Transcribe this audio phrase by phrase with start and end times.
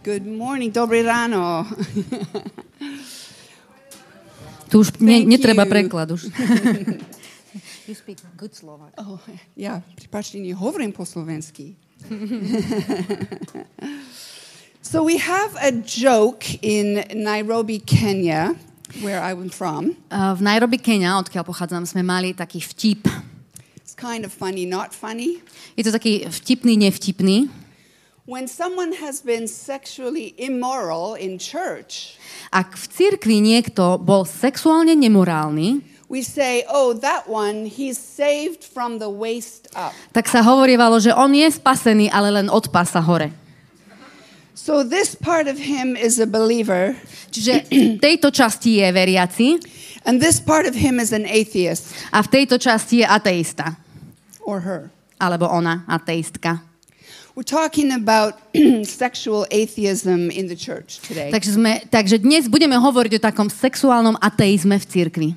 [0.00, 1.68] Good morning, dobré ráno.
[4.72, 5.70] Tu už ne, netreba you.
[5.70, 6.24] preklad už.
[7.88, 8.96] you speak good Slovak.
[8.96, 9.20] Oh,
[9.60, 11.76] ja, pripáčte, nehovorím po slovensky.
[14.80, 18.56] so we have a joke in Nairobi, Kenya,
[19.04, 20.00] where I'm from.
[20.08, 23.04] Uh, v Nairobi, Kenia, odkiaľ pochádzam, sme mali taký vtip.
[23.76, 25.44] It's kind of funny, not funny.
[25.76, 27.68] Je to taký vtipný, nevtipný.
[28.30, 32.14] When someone has been sexually immoral in church,
[32.54, 39.02] Ak v cirkvi niekto bol sexuálne nemorálny, we say, oh, that one, he's saved from
[39.02, 39.90] the waist up.
[40.14, 43.34] tak sa hovorievalo, že on je spasený, ale len od pása hore.
[44.54, 46.94] So this part of him is a believer,
[47.34, 49.48] Čiže v tejto časti je veriaci
[50.06, 53.74] and this part of him is an atheist, a v tejto časti je ateista.
[54.46, 54.94] or her.
[55.18, 56.69] Alebo ona, ateistka.
[57.40, 58.36] We're talking about
[58.84, 61.32] sexual atheism in the church today.
[61.32, 65.28] Takže, sme, takže dnes budeme hovoriť o takom sexuálnom ateizme v cirkvi.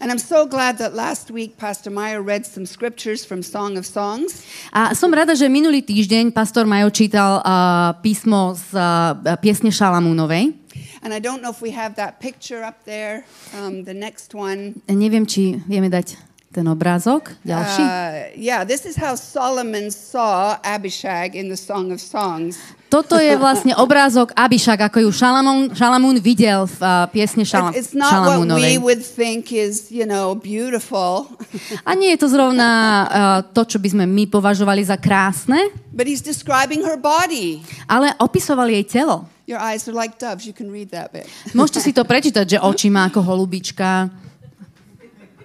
[0.00, 3.84] And I'm so glad that last week Pastor Meyer read some scriptures from Song of
[3.84, 4.40] Songs.
[4.72, 10.56] A som rada, že minulý týždeň pastor Majo čítal uh, písmo z uh, piesne Šalamúnovej.
[11.04, 14.80] And I don't know if we have that picture up there, um, the next one.
[14.88, 17.30] Neviem, či vieme dať ten obrázok.
[17.46, 17.82] Ďalší.
[17.82, 17.88] Uh,
[18.34, 22.58] yeah, this is how Solomon saw Abishag in the Song of Songs.
[22.90, 27.94] Toto je vlastne obrázok Abišak, ako ju Šalamún, Šalamún videl v uh, piesne Šala, It's
[27.94, 28.74] not what we Šalamúnovej.
[28.82, 31.30] would think is, you know, beautiful,
[31.88, 32.68] A nie je to zrovna
[33.06, 33.08] uh,
[33.54, 37.62] to, čo by sme my považovali za krásne, but he's describing her body.
[37.86, 39.30] ale opisoval jej telo.
[39.46, 40.42] Your eyes are like doves.
[40.46, 41.30] You can read that bit.
[41.54, 44.10] Môžete si to prečítať, že oči má ako holubička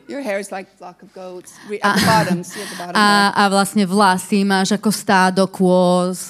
[0.07, 1.57] Your hair is like a flock of goats.
[1.67, 2.93] Re- at the bottom, see at the bottom.
[2.93, 3.33] there.
[3.33, 6.29] a, a vlastne vlasy máš ako stádo kôz.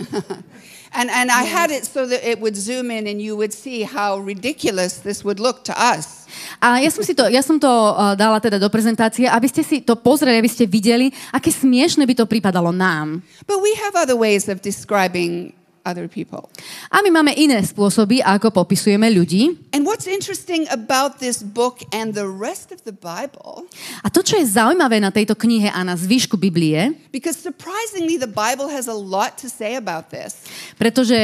[0.92, 3.86] And, and I had it so that it would zoom in and you would see
[3.86, 6.26] how ridiculous this would look to us.
[6.58, 9.62] A ja som, si to, ja som to uh, dala teda do prezentácie, aby ste
[9.62, 13.22] si to pozreli, aby ste videli, aké smiešne by to pripadalo nám.
[13.46, 15.54] But we have other ways of describing
[15.84, 16.48] other people.
[16.92, 19.56] A my máme iné spôsoby, ako popisujeme ľudí.
[19.72, 23.68] And what's interesting about this book and the rest of the Bible,
[24.04, 28.30] A to, čo je zaujímavé na tejto knihe a na zvyšku Biblie, because surprisingly the
[28.30, 30.44] Bible has a lot to say about this,
[30.76, 31.16] pretože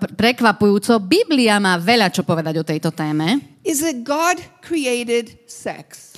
[0.00, 6.14] pr- prekvapujúco, Biblia má veľa čo povedať o tejto téme, is that God created sex.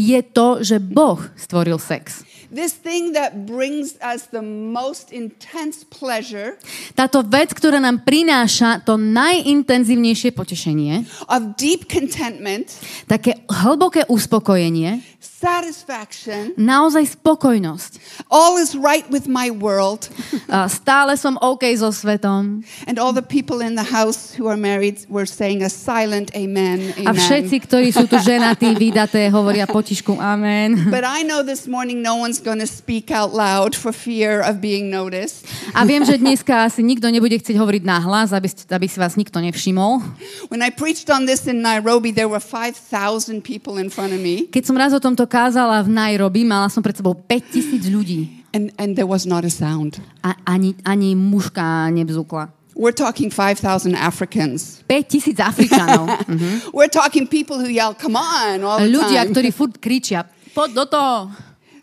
[0.00, 2.22] je to, že Boh stvoril sex.
[2.50, 6.58] This thing that brings us the most intense pleasure,
[6.98, 12.74] Táto vec, ktorá nám prináša to najintenzívnejšie potešenie, of deep contentment,
[13.06, 18.24] také hlboké uspokojenie, satisfaction, naozaj spokojnosť.
[18.32, 20.08] all is right with my world.
[20.80, 22.64] Stále som OK so svetom.
[22.88, 26.96] And all the people in the house who are married were saying a silent amen.
[27.04, 27.66] A všetci, amen.
[27.68, 30.80] ktorí sú tu ženatí, vydaté, hovoria potišku amen.
[30.94, 34.64] But I know this morning no one's going to speak out loud for fear of
[34.64, 35.44] being noticed.
[35.76, 39.36] A viem, že dneska asi nikto nebude chcieť hovoriť nahlas, aby, aby si vás nikto
[39.44, 40.00] nevšimol.
[40.48, 44.48] When I preached on this in Nairobi, there were 5,000 people in front of me,
[44.48, 48.40] Keď som raz o tomto kázala v Nairobi, mala som pred sebou 5000 ľudí.
[48.54, 49.98] and, and there was not a sound.
[50.26, 52.50] A ani, ani mužka nebzukla.
[52.74, 54.82] We're talking 5,000 Africans.
[54.88, 56.06] 5000 Afričanov.
[56.30, 56.70] Mhm.
[56.72, 59.34] We're talking people who yell, come on, all the Ľudia, time.
[59.34, 61.16] ktorí furt kričia, poď do toho.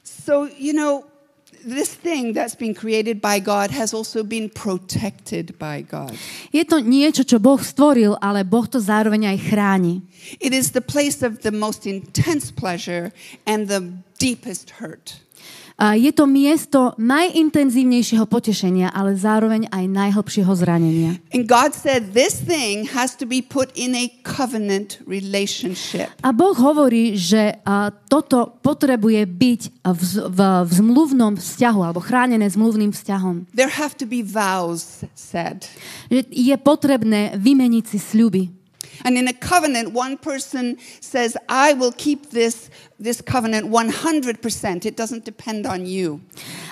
[0.03, 1.03] So, you know,
[1.67, 6.16] this thing that's been created by God has also been protected by God.
[6.55, 10.01] Je to niečo, čo Boh stvoril, ale Boh to zároveň aj chráni.
[10.39, 13.11] It is the place of the most intense pleasure
[13.44, 15.26] and the deepest hurt.
[15.77, 21.21] Je to miesto najintenzívnejšieho potešenia, ale zároveň aj najhlbšieho zranenia.
[21.29, 26.09] And God said this thing has to be put in a covenant relationship.
[26.25, 27.62] A Boh hovorí, že
[28.09, 30.01] toto potrebuje byť v,
[30.33, 33.53] v, v zmluvnom vzťahu alebo chránené zmluvným vzťahom.
[33.53, 35.69] There have to be vows said.
[36.09, 38.56] Je potrebné vymeniť si sľuby.
[39.05, 44.85] And in a covenant, one person says, I will keep this, this covenant 100%.
[44.85, 46.21] It doesn't depend on you.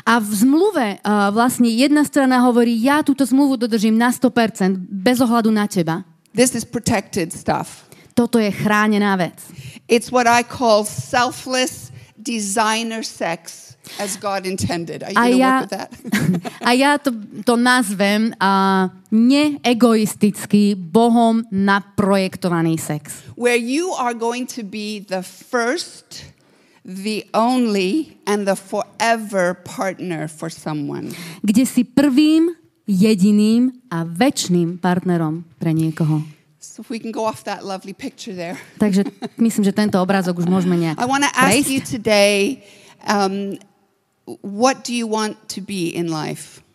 [0.05, 5.17] A v zmluve a, vlastne jedna strana hovorí, ja túto zmluvu dodržím na 100% bez
[5.21, 6.05] ohľadu na teba.
[6.35, 7.87] This is protected stuff.
[8.15, 9.39] Toto je chránená vec.
[9.87, 11.94] It's what I call selfless
[12.25, 15.05] designer sex as God intended.
[15.05, 15.89] Are you A ja, work with that?
[16.69, 17.13] a ja to,
[17.45, 23.23] to nazvem a, neegoistický, Bohom naprojektovaný sex.
[23.37, 26.33] Where you are going to be the first,
[26.81, 31.13] the only, and the forever partner for someone.
[31.45, 32.57] Kde si prvým
[32.89, 36.21] jediným a väčšným partnerom pre niekoho.
[36.65, 38.57] So if we can go off that lovely picture there.
[38.83, 39.05] Takže
[39.37, 42.65] myslím, že tento obrázok už môžeme nejak I want to ask you today
[43.05, 43.57] um,
[44.41, 46.65] what do you want to be in life?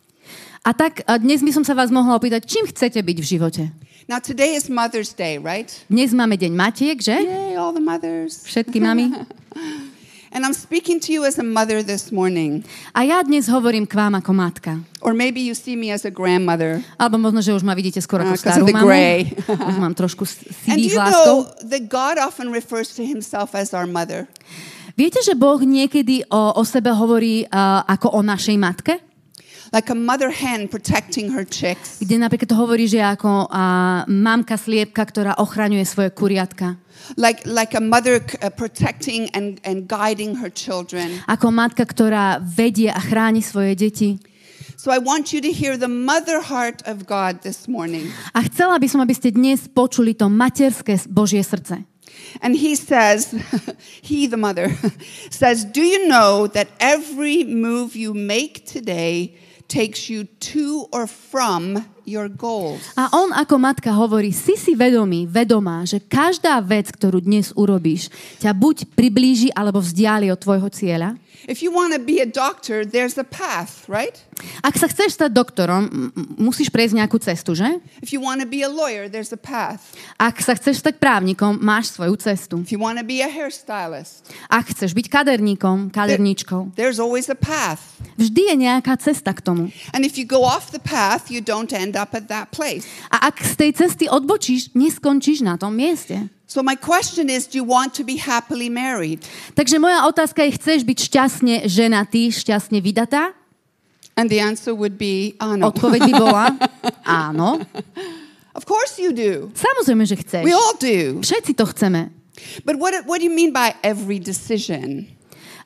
[0.61, 3.63] A tak a dnes by som sa vás mohla opýtať, čím chcete byť v živote?
[4.05, 5.71] Now, today is Mother's Day, right?
[5.89, 7.15] Dnes máme deň Matiek, že?
[7.15, 8.43] Yay, all the mothers.
[8.45, 9.13] Všetky mami.
[10.31, 12.63] And I'm speaking to you as a mother this morning.
[12.95, 14.79] A ja dnes hovorím k vám ako matka.
[15.03, 16.79] Or maybe you see me as a grandmother.
[16.95, 18.87] Alebo možno, že už ma vidíte skôr ako 'cause starú mamu.
[18.87, 19.27] gray.
[19.69, 20.23] Už mám trošku
[20.63, 21.25] sivých you vláskov.
[21.27, 21.37] know
[21.67, 24.31] that God often refers to himself as our mother?
[24.95, 29.03] Viete, že Boh niekedy o, o sebe hovorí uh, ako o našej matke?
[29.71, 32.03] Like a mother hen protecting her chicks.
[32.03, 36.75] Kde napríklad to hovorí, že ako uh, mamka sliepka, ktorá ochraňuje svoje kuriatka.
[37.15, 41.23] Like, like a mother uh, protecting and, and guiding her children.
[41.23, 44.19] Ako matka, ktorá vedie a chráni svoje deti.
[44.75, 48.11] So I want you to hear the mother heart of God this morning.
[48.35, 51.87] A chcela by som, aby ste dnes počuli to materské Božie srdce.
[52.43, 53.31] And he says,
[54.03, 54.75] he, the mother,
[55.31, 59.31] says, Do you know that every move you make today
[59.71, 62.83] takes you to or from your goals?
[62.99, 68.11] A on ako matka hovorí, si si vedomý, vedomá, že každá vec, ktorú dnes urobíš,
[68.43, 71.15] ťa buď priblíži alebo vzdiali od tvojho cieľa.
[71.49, 74.13] If you want to be a doctor, there's a path, right?
[74.65, 77.81] Ak sa chceš stať doktorom, musíš prejsť nejakú cestu, že?
[78.01, 79.93] If you want to be a lawyer, there's a path.
[80.17, 82.61] Ak sa chceš stať právnikom, máš svoju cestu.
[82.61, 87.37] If you want to be a hairstylist, Ak chceš byť kaderníkom, kaderníčkou, there's always a
[87.37, 87.81] path.
[88.17, 89.69] vždy je nejaká cesta k tomu.
[89.93, 92.85] And if you go off the path, you don't end up at that place.
[93.13, 96.29] A ak z tej cesty odbočíš, neskončíš na tom mieste.
[96.51, 99.23] So my question is, do you want to be happily married?
[99.55, 103.31] Takže moja otázka je, chceš byť šťastne ženatý, šťastne vydatá?
[104.19, 105.71] And the answer would be, ah, no.
[105.71, 106.51] Odpoveď by bola
[107.07, 107.63] áno.
[108.51, 109.47] Of course you do.
[109.55, 110.43] Samozrejme, že chceš.
[110.43, 111.23] We all do.
[111.23, 112.11] Všetci to chceme.
[112.67, 115.07] But what, what do you mean by every decision?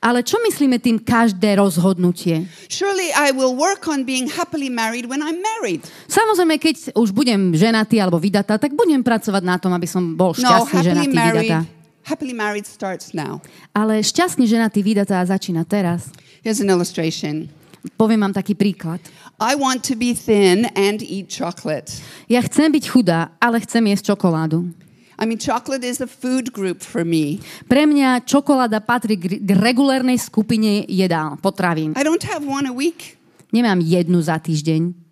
[0.06, 2.46] Ale čo myslíme tým každé rozhodnutie?
[2.70, 5.82] Surely I will work on being happily married when I'm married.
[6.06, 10.38] Samozrejme, keď už budem ženatý alebo vydatá, tak budem pracovať na tom, aby som bol
[10.38, 11.50] No, šťastný happily ženatý married.
[11.50, 11.60] vydatá.
[12.06, 13.42] Happily married starts now.
[13.74, 16.14] Ale šťastný ženatý vydatá začína teraz.
[16.46, 17.50] Here's an illustration.
[17.98, 19.02] Poviem vám taký príklad.
[19.42, 21.90] I want to be thin and eat chocolate.
[22.30, 24.70] Ja chcem byť chudá, ale chcem jesť čokoládu.
[25.16, 27.40] I mean, chocolate is a food group for me.
[27.72, 31.96] Pre mňa čokoláda patrí k, regulérnej skupine jedál, potravín.
[31.96, 33.16] I don't have one a week.
[33.56, 35.08] Nemám jednu za týždeň.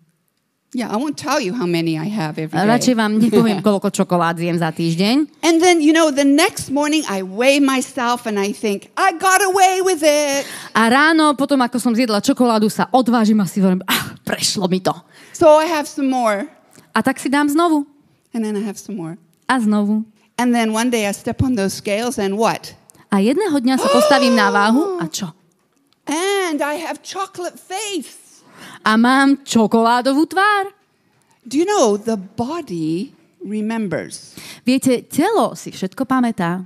[0.74, 2.98] Yeah, I won't tell you how many I have every A Radšej day.
[2.98, 5.16] vám nepoviem, koľko čokolád zjem za týždeň.
[5.46, 9.38] And then, you know, the next morning I weigh myself and I think, I got
[9.38, 10.42] away with it.
[10.74, 14.82] A ráno, potom ako som zjedla čokoládu, sa odvážim a si hovorím, ah, prešlo mi
[14.82, 14.92] to.
[15.30, 16.50] So I have some more.
[16.90, 17.86] A tak si dám znovu.
[18.34, 19.14] And then I have some more.
[19.48, 20.04] A znovu.
[20.38, 22.74] And then one day I step on those scales and what?
[23.14, 25.30] A jedného dňa sa postavím na váhu a čo?
[26.10, 28.42] And I have chocolate face.
[28.82, 30.74] A mám čokoládovú tvár.
[31.44, 33.12] Do you know the body
[33.44, 34.34] remembers?
[34.64, 36.64] Viete, telo si všetko pamätá.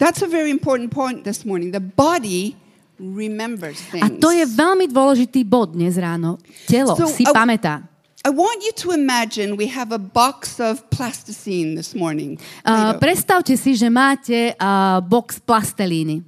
[0.00, 1.76] That's a very important point this morning.
[1.76, 2.56] The body
[2.96, 4.04] remembers things.
[4.04, 6.40] A to je veľmi dôležitý bod dnes ráno.
[6.64, 7.84] Telo So, si pamätá.
[8.22, 12.38] I want you to imagine we have a box of plasticine this morning.
[12.68, 16.20] Uh, predstavte si, že máte uh, box plastelíny.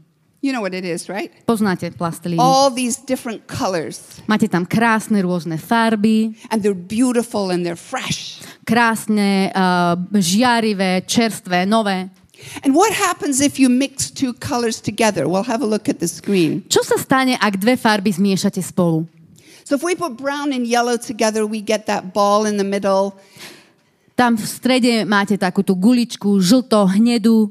[0.42, 1.30] you know what it is, right?
[1.44, 2.40] Poznáte plastelíny.
[2.40, 4.24] All these different colors.
[4.24, 8.40] Máte tam krásne rôzne farby, And they're beautiful and they're fresh.
[8.64, 12.08] krásne, uh, žiarivé, čerstvé, nové.
[12.64, 15.28] And what happens if you mix two colors together?
[15.28, 16.64] We'll have a look at the screen.
[16.72, 19.06] Čo sa stane, ak dve farby zmiešate spolu?
[19.64, 23.14] So if we put brown and yellow together, we get that ball in the middle.
[24.18, 27.48] Tam v strede máte takú tú guličku žlto, hnedú.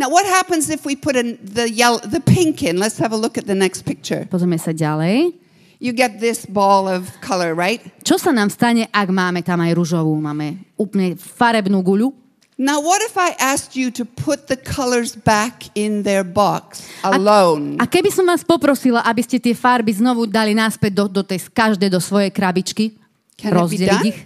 [0.00, 2.80] Now, what happens if we put in the yellow, the pink in?
[2.80, 4.24] Let's have a look at the next picture.
[4.24, 5.36] Pozrieme sa ďalej.
[5.76, 7.84] You get this ball of color, right?
[8.00, 10.16] Čo sa nám stane, ak máme tam aj ružovú?
[10.16, 12.08] Máme úplne farebnú guľu.
[12.56, 17.76] Now, what if I asked you to put the colors back in their box alone?
[17.76, 21.52] A keby som vás poprosila, aby ste tie farby znovu dali naspäť do, do tej,
[21.52, 22.96] každé do svojej krabičky,
[23.36, 24.24] Can rozdeliť ich.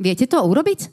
[0.00, 0.88] Viete to urobiť?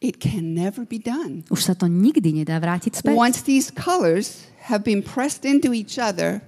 [0.00, 1.44] It can never be done.
[1.52, 3.12] Už sa to nikdy nedá vrátiť späť.
[3.12, 6.40] Once these colors have been pressed into each other,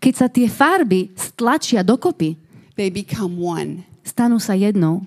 [0.00, 2.40] Keď sa tie farby stlačia dokopy,
[2.80, 3.84] they become one.
[4.00, 5.04] stanú sa jednou.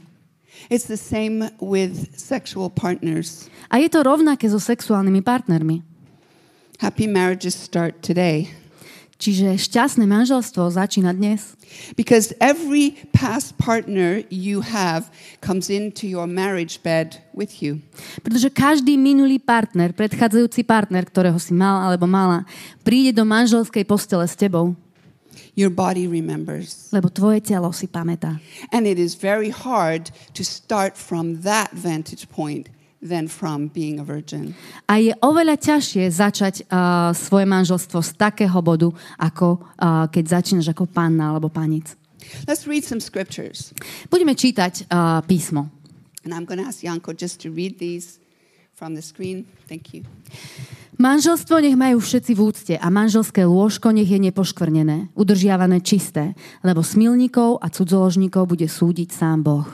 [0.69, 3.51] It's the same with sexual partners.
[3.67, 5.83] A je to rovnaké so sexuálnymi partnermi.
[6.79, 8.49] Happy marriages start today.
[9.23, 11.55] Čiže šťastné manželstvo začína dnes.
[11.95, 15.07] Because every past partner you have
[15.39, 17.79] comes into your marriage bed with you.
[18.19, 22.43] Pretože každý minulý partner, predchádzajúci partner, ktorého si mal alebo mala,
[22.83, 24.75] príde do manželskej postele s tebou,
[25.53, 26.89] Your body remembers.
[26.89, 28.41] lebo tvoje telo si pamätá.
[28.73, 34.05] And it is very hard to start from that vantage point than from being a
[34.07, 34.55] virgin.
[34.87, 40.71] A je oveľa ťažšie začať uh, svoje manželstvo z takého bodu, ako uh, keď začínaš
[40.71, 41.93] ako panna alebo panic.
[42.47, 43.75] Let's read some scriptures.
[44.07, 45.67] Budeme čítať uh, písmo.
[46.23, 48.22] And I'm going to ask Yanko just to read these
[48.73, 49.45] from the screen.
[49.69, 50.01] Thank you.
[51.01, 56.85] Manželstvo nech majú všetci v úcte a manželské lôžko nech je nepoškvrnené, udržiavané čisté, lebo
[56.85, 59.65] smilníkov a cudzoložníkov bude súdiť sám Boh.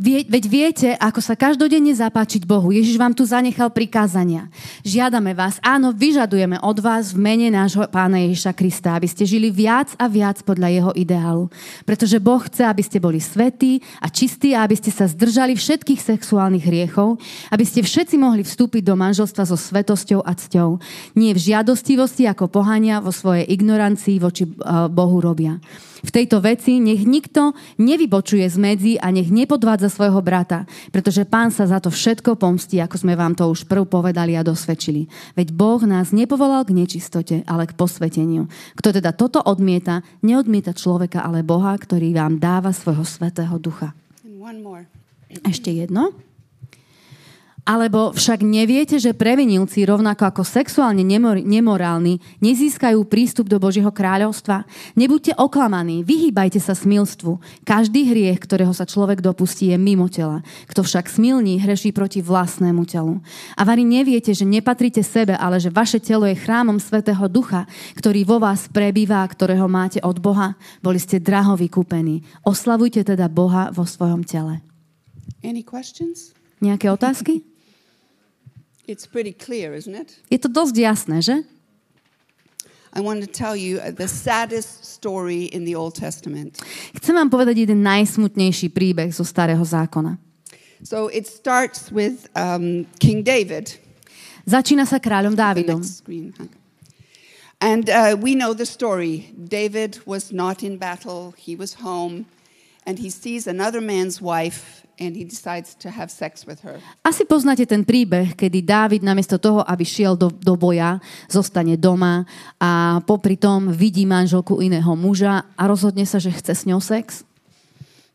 [0.00, 2.72] Vie, veď viete, ako sa každodenne zapáčiť Bohu.
[2.72, 4.48] Ježiš vám tu zanechal prikázania.
[4.88, 9.52] Žiadame vás, áno, vyžadujeme od vás v mene nášho pána Ježiša Krista, aby ste žili
[9.52, 11.52] viac a viac podľa jeho ideálu.
[11.84, 16.00] Pretože Boh chce, aby ste boli svetí a čistí a aby ste sa zdržali všetkých
[16.00, 17.20] sexuálnych hriechov,
[17.52, 20.80] aby ste všetci mohli vstúpiť do manželstva so svetosťou a cťou.
[21.20, 25.60] Nie v žiadostivosti ako pohania vo svojej ignorancii voči eh, Bohu robia.
[26.02, 31.54] V tejto veci nech nikto nevybočuje z medzi a nech nepodvádza svojho brata, pretože pán
[31.54, 35.06] sa za to všetko pomstí, ako sme vám to už prv povedali a dosvedčili.
[35.38, 38.50] Veď Boh nás nepovolal k nečistote, ale k posveteniu.
[38.74, 43.94] Kto teda toto odmieta, neodmieta človeka, ale Boha, ktorý vám dáva svojho svetého ducha.
[45.46, 46.31] Ešte jedno.
[47.62, 54.66] Alebo však neviete, že previnilci, rovnako ako sexuálne nemor- nemorálni, nezískajú prístup do Božieho kráľovstva?
[54.98, 57.38] Nebuďte oklamaní, vyhýbajte sa smilstvu.
[57.62, 60.42] Každý hriech, ktorého sa človek dopustí, je mimo tela.
[60.66, 63.22] Kto však smilní, hreší proti vlastnému telu.
[63.54, 68.26] A vari neviete, že nepatríte sebe, ale že vaše telo je chrámom Svetého Ducha, ktorý
[68.26, 70.58] vo vás prebýva a ktorého máte od Boha.
[70.82, 72.26] Boli ste draho vykúpení.
[72.42, 74.66] Oslavujte teda Boha vo svojom tele.
[75.46, 76.34] Any questions?
[76.58, 77.51] Nejaké otázky?
[78.86, 80.18] It's pretty clear, isn't it?
[80.26, 81.36] Je to dosť jasné, že?
[82.92, 86.60] I want to tell you the saddest story in the Old Testament.
[86.92, 90.20] Chcem vám povedať jeden najsmutnejší príbeh zo Starého zákona.
[90.84, 93.78] So it starts with um, King David.
[94.44, 95.78] Začína sa kráľom Dávidom.
[95.80, 96.50] next screen, huh?
[97.62, 99.30] And uh, we know the story.
[99.38, 102.26] David was not in battle, he was home,
[102.82, 106.80] and he sees another man's wife and he decides to have sex with her.
[107.04, 112.24] Asi poznáte ten príbeh, kedy Dávid namiesto toho, aby šiel do, do boja, zostane doma
[112.60, 117.24] a popri tom vidí manželku iného muža a rozhodne sa, že chce s ňou sex.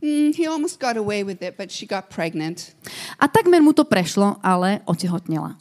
[0.01, 2.77] Mm, he almost got away with it, but she got pregnant.
[3.17, 5.57] A takmer mu to prešlo, ale otehotnela.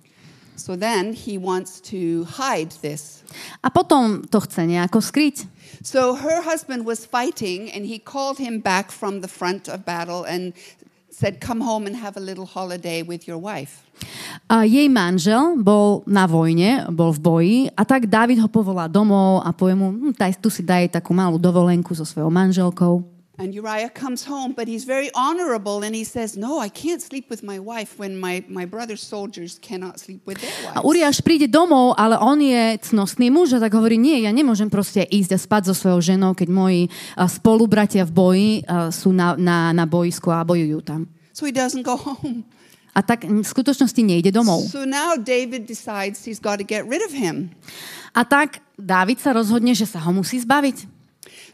[0.56, 3.25] So then he wants to hide this.
[3.62, 5.49] A potom to chce nejako skryť.
[5.85, 10.25] So her husband was fighting, and he called him back from the front of battle
[10.25, 10.52] and
[11.16, 13.80] said, Come home and have a little holiday with your wife.
[14.52, 19.40] A jej manžel bol na vojne, bol v boji a tak Dávid ho povolá domov
[19.40, 23.15] a povie mu, hm, tu si daj takú malú dovolenku so svojou manželkou.
[23.36, 27.28] And Uriah comes home, but he's very honorable and he says, No, I can't sleep
[27.28, 30.84] with my wife when my, my brother's soldiers cannot sleep with their A wives.
[30.88, 35.04] Uriáš príde domov, ale on je cnostný muž a tak hovorí, nie, ja nemôžem proste
[35.04, 39.36] ísť a spať so svojou ženou, keď moji a, spolubratia v boji a, sú na,
[39.36, 41.04] na, na boisku a bojujú tam.
[41.36, 42.48] So he doesn't go home.
[42.96, 44.64] A tak v skutočnosti nejde domov.
[44.72, 47.52] So now David decides he's got to get rid of him.
[48.16, 50.95] A tak Dávid sa rozhodne, že sa ho musí zbaviť.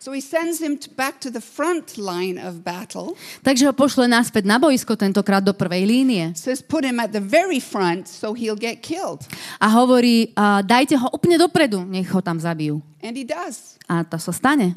[0.03, 3.15] So he sends him back to the front line of battle,
[3.47, 6.35] Takže ho pošle naspäť na boisko, tentokrát do prvej línie.
[6.35, 9.23] says, Put him at the very front so he'll get killed.
[9.63, 12.83] A hovorí, a dajte ho úplne dopredu, nech ho tam zabijú.
[12.99, 13.79] And he does.
[13.87, 14.75] A to sa stane.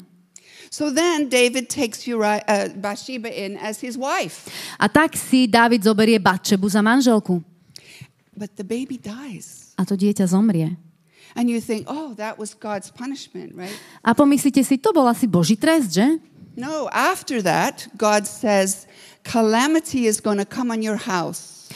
[0.70, 4.46] So then David takes Uriah, uh, Bathsheba in as his wife.
[4.78, 7.42] A tak si Dávid zoberie Batčebu za manželku.
[8.30, 9.74] But the baby dies.
[9.74, 10.85] A to dieťa zomrie.
[11.36, 13.76] And you think, oh, that was God's punishment, right?
[14.00, 16.16] A pomyslíte si, to bol asi Boží trest, že?
[16.56, 18.88] No, after that, God says,
[19.20, 21.68] calamity is going to come on your house.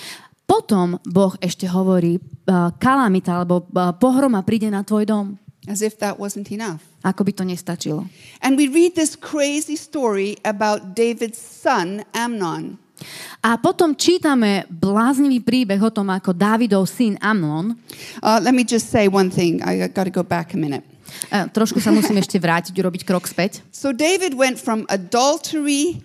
[0.48, 5.26] Potom Boh ešte hovorí, uh, kalamita alebo uh, pohroma príde na tvoj dom.
[5.68, 6.80] As if that wasn't enough.
[7.04, 8.08] Ako by to nestačilo.
[8.40, 12.80] And we read this crazy story about David's son, Amnon.
[13.40, 17.76] A potom čítame bláznivý príbeh o tom, ako Dávidov syn Amnon,
[18.20, 19.60] Uh, let me just say one thing.
[19.64, 20.84] I got to go back a minute.
[21.32, 23.64] uh, trošku sa musím ešte vrátiť, urobiť krok späť.
[23.72, 26.04] So David went from adultery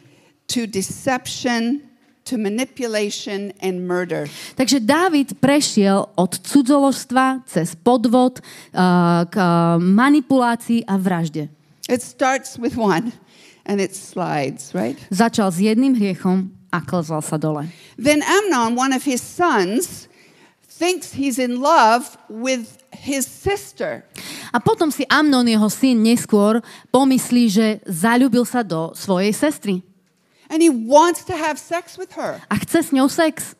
[0.51, 1.83] to deception
[2.25, 4.25] to manipulation and murder.
[4.57, 11.53] Takže Dávid prešiel od cudzoložstva cez podvod uh, k uh, manipulácii a vražde.
[11.85, 13.13] It starts with one
[13.69, 14.97] and it slides, right?
[15.13, 17.71] Začal s jedným hriechom a klzal sa dole.
[17.95, 20.11] Then Amnon, one of his sons,
[20.67, 24.03] thinks he's in love with his sister.
[24.51, 26.59] A potom si Amnon, jeho syn, neskôr
[26.91, 29.83] pomyslí, že zalúbil sa do svojej sestry
[30.49, 32.37] And he wants to have sex with her.
[32.49, 33.57] a chce s ňou sex.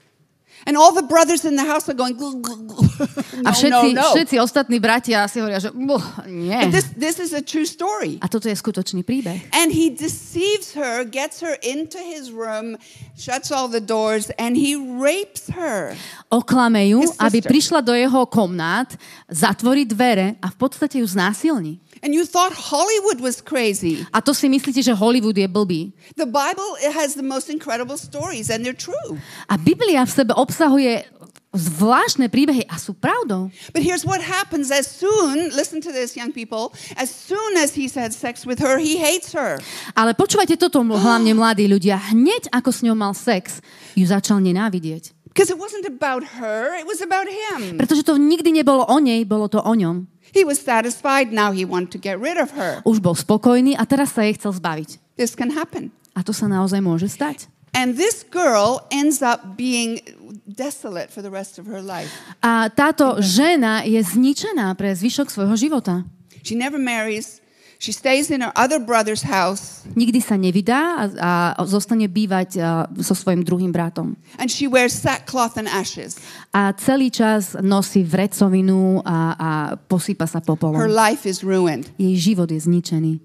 [0.65, 2.81] And all the brothers in the house are going, "Gl, gl, gl."
[3.45, 4.09] A no, všetci, no, no.
[4.17, 6.57] všetci ostatní bratia si hovoria, že "Buh, nie.
[6.57, 8.17] But this, this is a true story.
[8.17, 9.45] A toto je skutočný príbeh.
[9.53, 12.81] And he deceives her, gets her into his room,
[13.13, 15.93] shuts all the doors, and he rapes her.
[16.33, 18.97] Oklame ju, aby prišla do jeho komnát,
[19.29, 21.77] zatvorí dvere a v podstate ju znásilní.
[22.05, 24.05] And you thought Hollywood was crazy.
[24.13, 25.89] A to si myslíte, že Hollywood je blbý.
[26.13, 29.17] The Bible has the most incredible stories, and they're true.
[29.49, 31.09] A Biblia v sebe obsahuje
[31.55, 33.49] zvláštne príbehy a sú pravdou.
[33.73, 37.97] But here's what happens as soon, listen to this, young people, as soon as he's
[37.97, 39.57] had sex with her, he hates her.
[39.97, 41.97] Ale počúvajte toto, hlavne mladí ľudia.
[42.13, 43.65] Hneď ako s ňou mal sex,
[43.97, 45.24] ju začal nenávidieť.
[45.35, 47.75] Because it wasn't about her, it was about him.
[47.75, 50.07] Pretože to nikdy nebolo o nej, bolo to o ňom.
[50.31, 52.79] He was satisfied, now he wanted to get rid of her.
[52.87, 55.19] Už bol spokojný a teraz sa jej chcel zbaviť.
[55.19, 55.91] This can happen.
[56.15, 57.51] A to sa naozaj môže stať.
[57.75, 59.99] And this girl ends up being
[60.47, 62.15] desolate for the rest of her life.
[62.39, 66.07] A táto žena je zničená pre zvyšok svojho života.
[66.47, 67.43] She never marries.
[67.75, 71.31] She stays in her other brother's house Nikdy sa nevydá a, a
[71.67, 74.15] zostane bývať a, so svojim druhým bratom.
[74.39, 76.15] and she wears sackcloth and ashes.
[76.55, 80.79] A celý čas nosí vrecovinu a, a posýpa sa Her popolom.
[80.87, 81.91] life is ruined.
[81.99, 83.19] Jej život je zničený.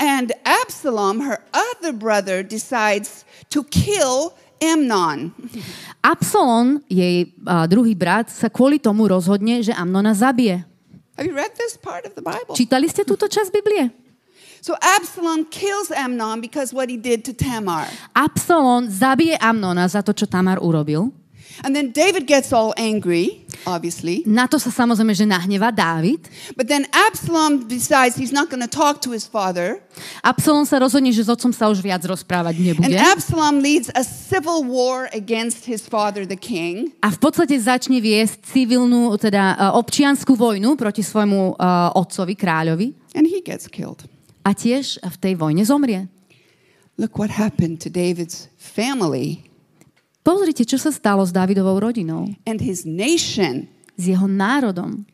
[0.00, 5.32] And Absalom, her other brother, decides to kill Amnon.
[6.00, 10.64] Absalon, jej a, druhý brat, sa kvôli tomu rozhodne, že Amnona zabije.
[11.20, 12.56] Have you read this part of the Bible?
[12.56, 13.92] Čítali ste túto časť Biblie?
[14.64, 17.84] So Absalom kills Amnon because what he did to Tamar.
[18.16, 21.12] Absalon zabije Amnona za to, čo Tamar urobil.
[21.62, 24.24] And then David gets all angry, obviously.
[24.24, 26.24] Na to sa samozrejme, že nahneva Dávid.
[26.56, 29.84] But then Absalom decides he's not going to talk to his father.
[30.24, 32.96] Absalon sa rozhodne, že s otcom sa už viac rozprávať And nebude.
[32.96, 36.96] Absalom leads a civil war against his father, the king.
[37.04, 42.96] A v podstate začne viesť civilnú, teda e, občianskú vojnu proti svojmu uh, otcovi, kráľovi.
[43.12, 44.08] And he gets killed.
[44.48, 46.08] A tiež v tej vojne zomrie.
[46.96, 49.49] Look what happened to David's family
[50.20, 53.66] Pozrite, čo sa stalo s Dávidovou rodinou, and his nation.
[53.96, 55.04] s jeho národom.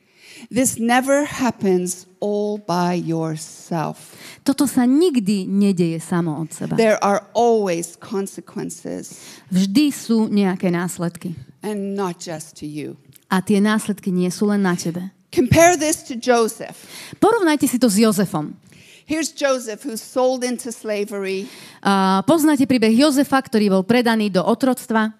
[0.52, 4.14] This never happens all by yourself.
[4.44, 6.76] Toto sa nikdy nedeje samo od seba.
[6.76, 9.16] There are always consequences,
[9.48, 11.34] Vždy sú nejaké následky.
[11.66, 12.94] and not just to you.
[13.26, 15.10] A tie následky nie sú len na tebe.
[15.34, 16.78] Compare this to Joseph.
[17.18, 18.54] Porovnajte si to s Jozefom.
[19.06, 21.46] Here's Joseph, who's sold into slavery,
[21.86, 25.14] Uh, poznáte príbeh Jozefa, ktorý bol predaný do otroctva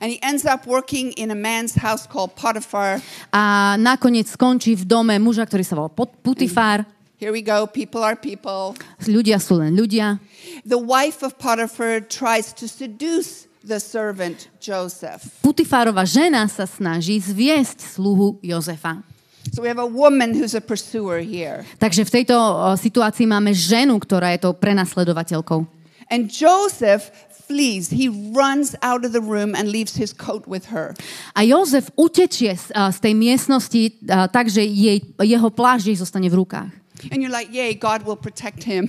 [0.00, 3.02] and he ends up working in a man's house called Potiphar.
[3.34, 6.86] a nakoniec skončí v dome muža, ktorý sa volal Putifár.
[7.18, 8.74] Here we go, people are people.
[9.02, 10.18] Ľudia sú len ľudia.
[10.66, 15.22] The wife of Potiphar tries to seduce the servant Joseph.
[15.38, 19.06] Putifárova žena sa snaží zviesť sluhu Jozefa.
[19.52, 21.68] So we have a woman who's a pursuer here.
[21.76, 25.68] Takže v tejto o, situácii máme ženu, ktorá je to prenasledovateľkou.
[26.08, 27.12] And Joseph
[27.52, 27.92] flees.
[27.92, 30.96] He runs out of the room and leaves his coat with her.
[31.36, 35.98] A Jozef utečie z, a, z tej miestnosti a, tak, že jej, jeho plášť jej
[36.00, 36.72] zostane v rukách.
[37.10, 38.86] And you're like, yay, God will protect him.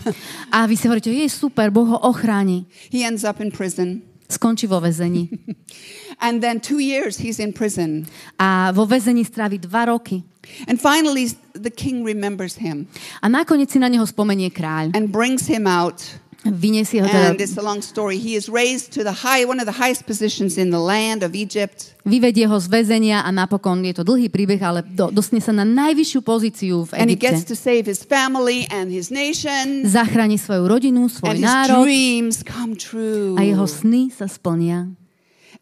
[0.53, 2.69] A vy si hovoríte, je super, Boh ho ochráni.
[2.93, 4.05] he ends up in prison.
[4.29, 5.29] Skončí vo väzení.
[6.19, 8.05] And then two years he's in prison.
[8.39, 10.23] A vo väzení strávi dva roky.
[10.67, 12.87] And finally, the king remembers him
[13.23, 14.91] A nakoniec si na neho spomenie kráľ.
[14.95, 16.03] and brings him out.
[16.43, 18.19] Vyniesie ho teda, And it's a long story.
[18.19, 21.31] He is raised to the high, one of the highest positions in the land of
[21.31, 21.95] Egypt.
[22.03, 25.63] vyvedie ho z väzenia a napokon je to dlhý príbeh, ale do, dostane sa na
[25.63, 27.55] najvyššiu pozíciu v And he gets Egypte.
[27.55, 29.87] to save his family and his nation.
[29.87, 33.39] Zachráni svoju rodinu, svoj And his národ dreams come true.
[33.39, 34.91] a jeho sny sa splnia.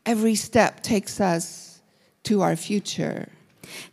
[0.02, 1.78] Every step takes us
[2.26, 3.30] to our future.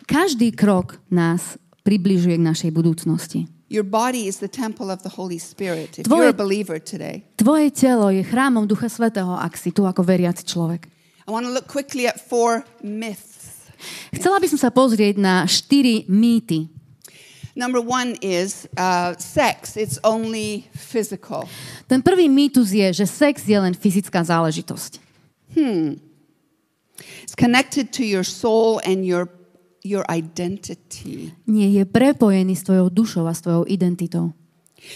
[0.09, 3.45] Každý krok nás približuje k našej budúcnosti.
[3.69, 6.01] Your body is the temple of the Holy Spirit.
[6.01, 9.85] If Tvoje- you're a believer today, Tvoje telo je chrámom Ducha Svetého, ak si tu
[9.85, 10.89] ako veriaci človek.
[11.29, 13.69] I want to look quickly at four myths.
[14.17, 16.73] Chcela by som sa pozrieť na štyri mýty.
[17.59, 21.45] Number one is uh, sex, it's only physical.
[21.91, 25.03] Ten prvý mýtus je, že sex je len fyzická záležitosť.
[27.23, 29.29] It's connected to your soul and your,
[29.89, 31.33] your identity.
[31.49, 34.37] Nie je prepojený s tvojou dušou a s tvojou identitou.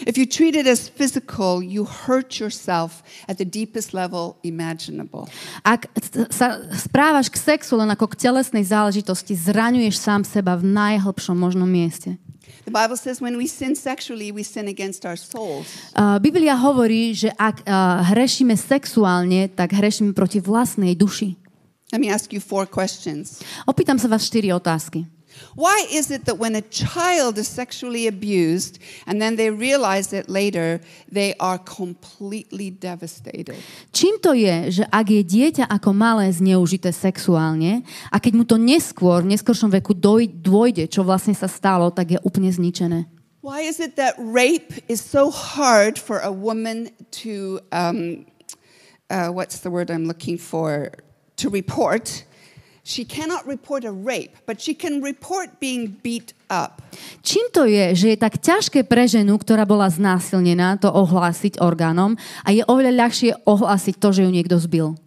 [0.06, 5.26] If you treat it as physical, you hurt yourself at the deepest level imaginable.
[5.66, 5.90] Ak
[6.30, 11.66] sa správaš k sexu len ako k telesnej záležitosti, zraňuješ sám seba v najhlbšom možnom
[11.66, 12.14] mieste.
[12.62, 15.66] The Bible says when we sin sexually, we sin against our souls.
[15.98, 21.34] Uh, Biblia hovorí, že ak uh, hrešíme sexuálne, tak hrešíme proti vlastnej duši.
[21.92, 23.44] Let me ask you four questions.
[23.68, 25.04] Opýtam sa vás štyri otázky.
[25.56, 30.28] Why is it that when a child is sexually abused and then they realize it
[30.28, 30.80] later,
[31.12, 33.60] they are completely devastated?
[33.92, 38.56] Čím to je, že ak je dieťa ako malé zneužité sexuálne a keď mu to
[38.56, 43.04] neskôr, v neskôršom veku dôjde, čo vlastne sa stalo, tak je úplne zničené?
[43.44, 46.88] Why is it that rape is so hard for a woman
[47.20, 48.24] to, um,
[49.10, 50.94] uh, what's the word I'm looking for,
[51.36, 52.24] to report?
[52.82, 56.82] She cannot report a rape, but she can report being beat up.
[57.22, 62.18] Čím to je, že je tak ťažké pre ženu, ktorá bola znásilnená, to ohlásiť orgánom
[62.42, 64.98] a je oveľa ľahšie ohlásiť to, že ju niekto zbil?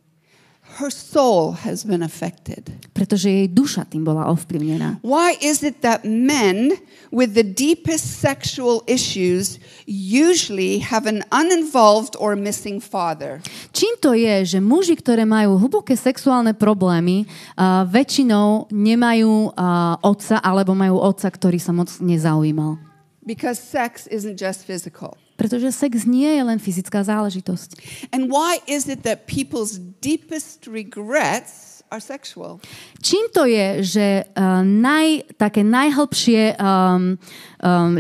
[0.76, 2.68] Her soul has been affected.
[2.92, 5.00] Pretože jej duša tým bola ovplyvnená.
[5.08, 6.76] Why is it that men
[7.16, 9.56] with the deepest sexual issues
[9.88, 13.40] usually have an uninvolved or missing father?
[13.72, 17.24] Čím to je, že muži, ktoré majú hlboké sexuálne problémy,
[17.56, 22.76] uh, väčšinou nemajú uh, otca alebo majú otca, ktorý sa moc nezaujímal?
[23.24, 25.16] Because sex isn't just physical.
[25.36, 27.80] Pretože sex nie je len fyzická záležitosť.
[28.16, 32.64] And why is it that people's deepest regrets are sexual?
[33.04, 37.20] Čím to je, že uh, naj, také najhlbšie um,
[37.60, 37.94] um,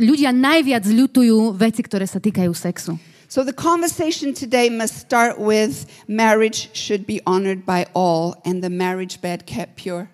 [0.00, 2.96] ľudia najviac ľutujú veci, ktoré sa týkajú sexu?
[3.28, 8.70] So the conversation today must start with marriage should be honored by all and the
[8.70, 10.08] marriage bed kept pure.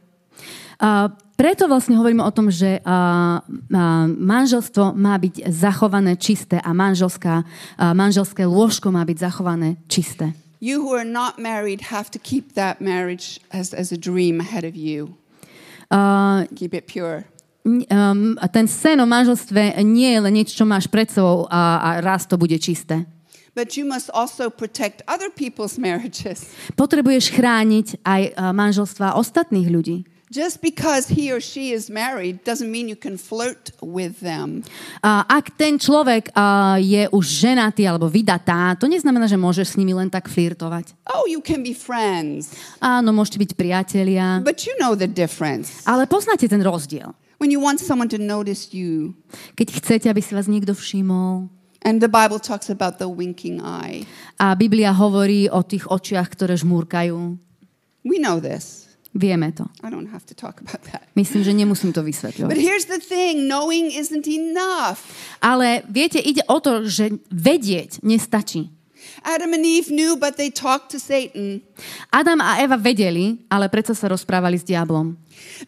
[0.80, 6.76] Uh, preto vlastne hovoríme o tom, že uh, uh, manželstvo má byť zachované čisté a
[6.76, 10.36] manželská, uh, manželské lôžko má byť zachované čisté.
[10.60, 14.68] You who are not married have to keep that marriage as, as a dream ahead
[14.68, 15.16] of you.
[15.88, 17.24] Uh, Keep it pure.
[17.64, 21.80] um, a ten sen o manželstve nie je len niečo, čo máš pred sebou a,
[21.80, 23.08] a raz to bude čisté.
[23.56, 26.52] But you must also protect other people's marriages.
[26.76, 28.22] Potrebuješ chrániť aj
[28.52, 30.04] manželstva ostatných ľudí.
[30.30, 34.62] Just because he or she is married doesn't mean you can flirt with them.
[35.02, 39.76] A ak ten človek a, je už ženatý alebo vydatá, to neznamená, že môžeš s
[39.76, 40.94] nimi len tak flirtovať.
[41.10, 45.82] Oh, you can be friends, Áno, môžete byť priatelia, but you know the difference.
[45.82, 47.10] ale poznáte ten rozdiel.
[47.42, 49.18] When you want someone to notice you,
[49.58, 51.50] Keď chcete, aby si vás niekto všimol.
[51.82, 54.06] and the Bible talks about the winking eye.
[54.38, 57.34] A Biblia hovorí o tých očiach, ktoré žmúrkajú.
[58.06, 58.79] We know this.
[59.10, 59.66] Vieme to.
[59.82, 61.02] I don't have to talk about that.
[61.18, 62.54] Myslím, že nemusím to But vysvetľovať.
[62.54, 65.02] here's the thing knowing isn't enough.
[65.42, 68.70] Ale viete, ide o to, že vedieť nestačí.
[69.22, 71.60] Adam and Eve knew, but they talked to Satan.
[72.08, 75.16] Adam a Eva vedeli, ale predsa sa rozprávali s diablom.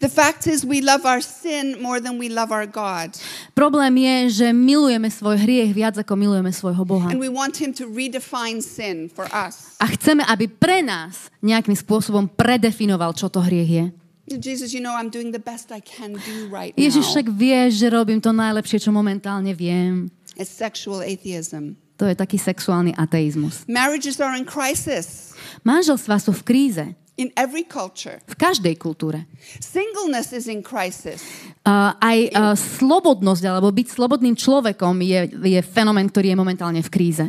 [0.01, 3.17] The fact is, we love our sin more than we love our God.
[3.57, 7.09] Problém je, že milujeme svoj hriech viac ako milujeme svojho Boha.
[7.13, 9.77] And we want Him to redefine sin for us.
[9.81, 13.85] A chceme, aby pre nás nejakým spôsobom predefinoval, čo to hriech je.
[14.33, 17.91] Jesus, you know, I'm doing the best I can do right Ježiš však vie, že
[17.91, 20.09] robím to najlepšie, čo momentálne viem.
[20.39, 21.77] It's sexual atheism.
[22.03, 23.63] To je taký sexuálny ateizmus.
[23.71, 26.85] Marriages are in crisis Manželstvá sú v kríze.
[27.21, 28.19] in every culture.
[28.25, 29.29] V každej kultúre.
[29.61, 31.21] Singleness is in crisis.
[31.61, 36.91] Uh, aj uh, slobodnosť, alebo byť slobodným človekom je, je fenomén, ktorý je momentálne v
[36.91, 37.27] kríze.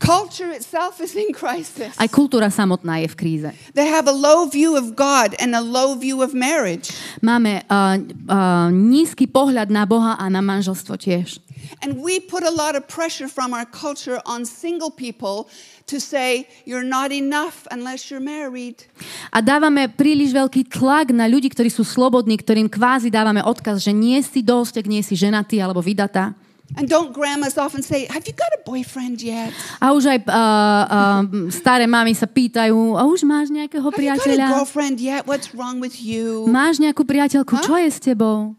[0.00, 1.90] Culture itself is in crisis.
[1.98, 3.50] Aj kultúra samotná je v kríze.
[3.74, 6.94] They have a low view of God and a low view of marriage.
[7.20, 11.42] Máme uh, uh, nízky pohľad na Boha a na manželstvo tiež.
[11.82, 15.46] And we put a lot of pressure from our culture on single people
[15.86, 18.84] to say, you're not enough unless you're married.
[19.32, 23.92] A dávame príliš veľký tlak na ľudí, ktorí sú slobodní, ktorým kvázi dávame odkaz, že
[23.94, 26.34] nie si dosť, ak nie si ženatý alebo vydatá.
[26.76, 29.56] And don't grandmas often say, Have you got a boyfriend yet?
[29.80, 34.12] A už aj uh, uh, staré mamy sa pýtajú, a už máš nejakého Have you
[34.12, 34.46] got a priateľa?
[34.52, 35.24] girlfriend yet?
[35.24, 36.44] What's wrong with you?
[36.44, 37.56] Máš nejakú priateľku?
[37.56, 37.64] Ha?
[37.64, 38.52] Čo je s tebou?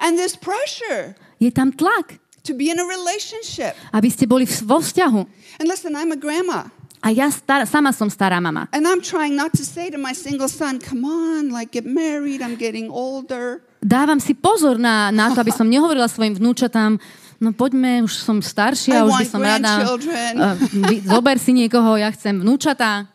[0.00, 3.74] And this pressure Je tam tlak, to be in a relationship.
[3.92, 5.20] aby ste boli vo vzťahu.
[5.60, 6.70] And listen, I'm a grandma.
[7.04, 8.66] A ja star- sama som stará mama.
[8.72, 12.40] And I'm trying not to say to my single son, Come on, like get married.
[12.40, 13.62] I'm getting older.
[13.84, 16.98] Dávam si pozor na, na to, aby som nehovorila svojim vnúčatám,
[17.38, 19.72] no poďme, už som staršia, I už by som rada.
[19.86, 20.56] Uh,
[21.06, 23.06] zober si niekoho, ja chcem vnúčatá.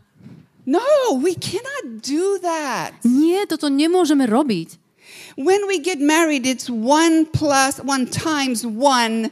[0.63, 0.79] No,
[1.19, 2.93] we cannot do that.
[3.03, 4.77] Nie, toto nemôžeme robiť.
[5.35, 9.31] When we get married, it's one plus one times one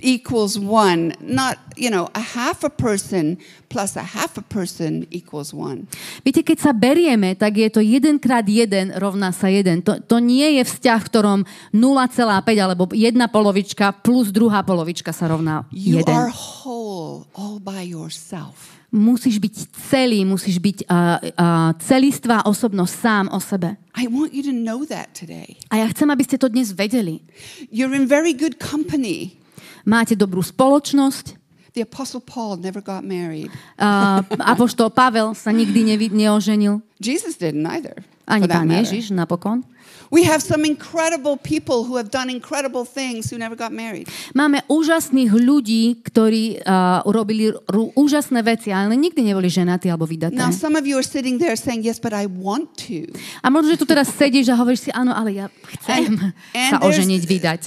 [0.00, 1.14] equals one.
[1.20, 5.86] Not, you know, a half a person plus a half a person equals one.
[6.24, 9.84] Viete, keď sa berieme, tak je to 1 krát 1 rovná sa 1.
[9.86, 11.40] To, to nie je vzťah, v ktorom
[11.76, 12.16] 0,5
[12.56, 16.10] alebo jedna polovička plus druhá polovička sa rovná You 1.
[16.10, 18.79] are whole all by yourself.
[18.90, 19.54] Musíš byť
[19.90, 23.78] celý, musíš byť uh, uh, celistvá osobnosť sám o sebe.
[23.94, 25.62] I want you to know that today.
[25.70, 27.22] A ja chcem, aby ste to dnes vedeli.
[27.70, 29.38] You're in very good company.
[29.86, 31.38] Máte dobrú spoločnosť.
[31.70, 33.54] The Apostle Paul never got married.
[33.78, 36.82] Uh, Apoštol Pavel sa nikdy nevi- neoženil.
[36.98, 37.94] Jesus didn't either.
[38.26, 38.66] Ani pán.
[38.66, 39.62] Ježiš napokon.
[40.10, 44.10] We have some incredible people who have done incredible things who never got married.
[44.34, 50.34] Máme úžasných ľudí, ktorí uh, urobili ru- úžasné veci, ale nikdy neboli ženatí alebo vydaté.
[50.34, 53.06] Now, some of you are sitting there saying, Yes, but I want to.
[53.38, 55.46] A možno, že tu teraz sedíš a hovoríš si, áno, ale ja
[55.78, 57.60] chcem And- and sa oženiť, vydať.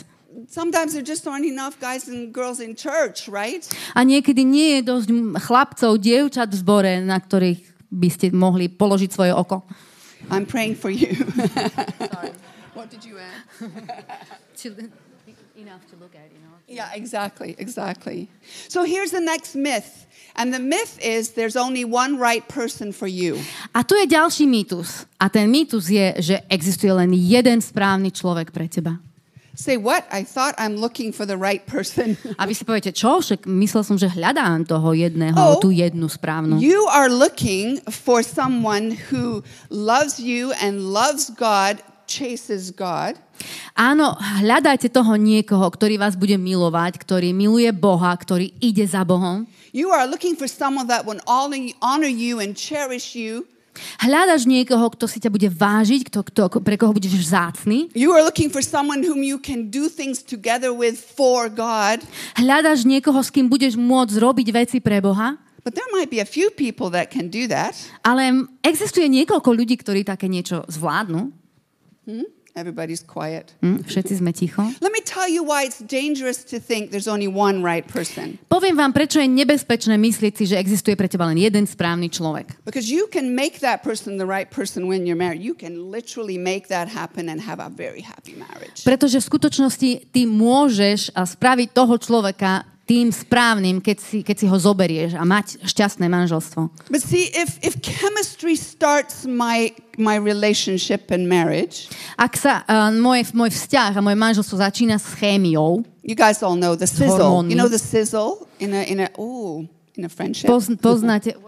[0.52, 3.64] Sometimes there just aren't enough guys and girls in church, right?
[3.96, 5.08] A niekedy nie je dosť
[5.40, 9.64] chlapcov, dievčat v zbore, na ktorých by ste mohli položiť svoje oko.
[10.30, 11.16] I'm praying for you.
[12.14, 12.32] Sorry.
[12.74, 13.40] what did you add?
[14.64, 14.70] To,
[15.58, 16.56] enough to look at, you know.
[16.68, 18.30] Yeah, exactly, exactly.
[18.70, 20.06] So here's the next myth.
[20.36, 23.38] And the myth is there's only one right person for you.
[23.76, 25.06] A tu je ďalší mýtus.
[25.20, 28.98] A ten mýtus je, že existuje len jeden správny človek pre teba.
[29.54, 30.10] Say what?
[30.10, 32.18] I thought I'm looking for the right person.
[32.42, 33.22] A vy si poviete, čo?
[33.22, 36.58] Však myslel som, že hľadám toho jedného, Oh, tú jednu správnu.
[36.58, 43.14] You are looking for someone who loves you and loves God, chases God.
[43.78, 49.46] Áno, hľadajte toho niekoho, ktorý vás bude milovať, ktorý miluje Boha, ktorý ide za Bohom.
[49.70, 53.46] You are looking for someone that will honor you and cherish you.
[54.02, 57.90] Hľadaš niekoho, kto si ťa bude vážiť, kto, kto, pre koho budeš vzácný.
[57.98, 62.06] You are looking for someone whom you can do things together with for God.
[62.38, 65.38] Hľadaš niekoho, s kým budeš môcť robiť veci pre Boha.
[65.64, 67.72] But there might be a few people that can do that.
[68.04, 71.32] Ale existuje niekoľko ľudí, ktorí také niečo zvládnu.
[72.54, 73.58] Everybody's quiet.
[73.66, 74.62] Hm, všetci sme ticho.
[74.78, 78.38] Let me tell you why it's dangerous to think there's only one right person.
[78.46, 82.62] Poviem vám, prečo je nebezpečné myslieť si, že existuje pre teba len jeden správny človek.
[82.62, 85.42] Because you can make that person the right person when you're married.
[85.42, 88.86] You can literally make that happen and have a very happy marriage.
[88.86, 94.58] Pretože v skutočnosti ty môžeš spraviť toho človeka tým správnym, keď si, keď si ho
[94.60, 96.68] zoberieš a mať šťastné manželstvo.
[96.92, 101.88] But see, if, if chemistry starts my, my relationship and marriage,
[102.20, 106.60] Ak sa uh, môj, môj vzťah a moje manželstvo začína s chémiou, you guys all
[106.60, 107.24] know the sizzle.
[107.24, 107.56] hormóny.
[107.56, 109.64] You know the sizzle in a, in a, ooh,
[109.96, 110.52] in a friendship?
[110.52, 111.40] poz, poznáte...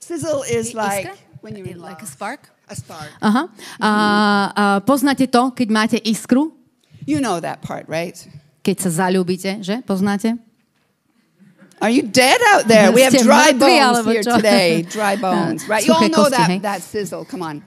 [0.00, 1.12] Sizzle is like
[1.44, 2.12] when you're in Like a love.
[2.12, 2.40] spark?
[2.68, 3.12] A spark.
[3.20, 3.48] Aha.
[3.80, 3.90] A,
[4.56, 6.56] a poznáte to, keď máte iskru,
[7.04, 8.16] You know that part, right?
[8.64, 9.84] keď sa zalúbite, že?
[9.84, 10.40] Poznáte?
[11.80, 12.92] Are you dead out there?
[12.92, 14.82] We have dry bones here today.
[14.88, 15.84] Dry bones, right?
[15.84, 17.24] You all know that, that sizzle.
[17.24, 17.62] Come on.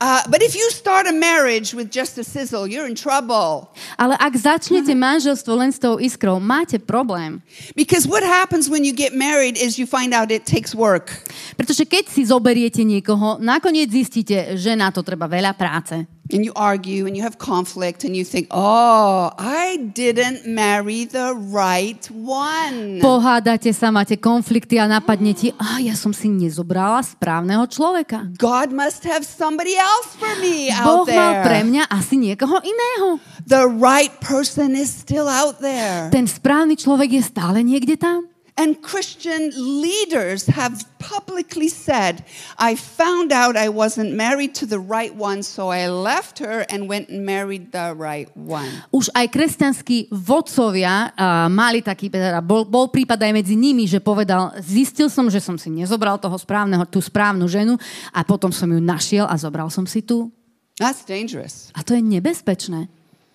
[0.00, 3.70] Uh, but if you start a marriage with just a sizzle, you're in trouble.
[3.96, 7.40] Ale ak začnete manželstvo len s tou iskrou, máte problém.
[7.78, 11.14] Because what happens when you get married is you find out it takes work.
[11.54, 16.04] Pretože keď si zoberiete niekoho, nakoniec zistíte, že na to treba veľa práce.
[16.32, 21.36] And you argue and you have conflict and you think, oh, I didn't marry the
[21.36, 23.04] right one.
[23.04, 28.24] Pohádate sa, máte konflikty a napadne ti, a ja som si nezobrala správneho človeka.
[28.40, 33.20] God must have somebody else for me Boh out mal pre mňa asi niekoho iného.
[33.44, 36.08] The right person is still out there.
[36.08, 38.33] Ten správny človek je stále niekde tam.
[38.54, 39.50] And Christian
[39.82, 42.22] leaders have publicly said,
[42.54, 46.86] I found out I wasn't married to the right one, so I left her and
[46.86, 48.70] went and married the right one.
[48.94, 53.98] Už aj kresťanskí vodcovia uh, mali taký, teda bol, bol prípad aj medzi nimi, že
[53.98, 57.74] povedal, zistil som, že som si nezobral toho správneho, tú správnu ženu
[58.14, 60.30] a potom som ju našiel a zobral som si tú.
[60.78, 62.86] That's dangerous A to je nebezpečné.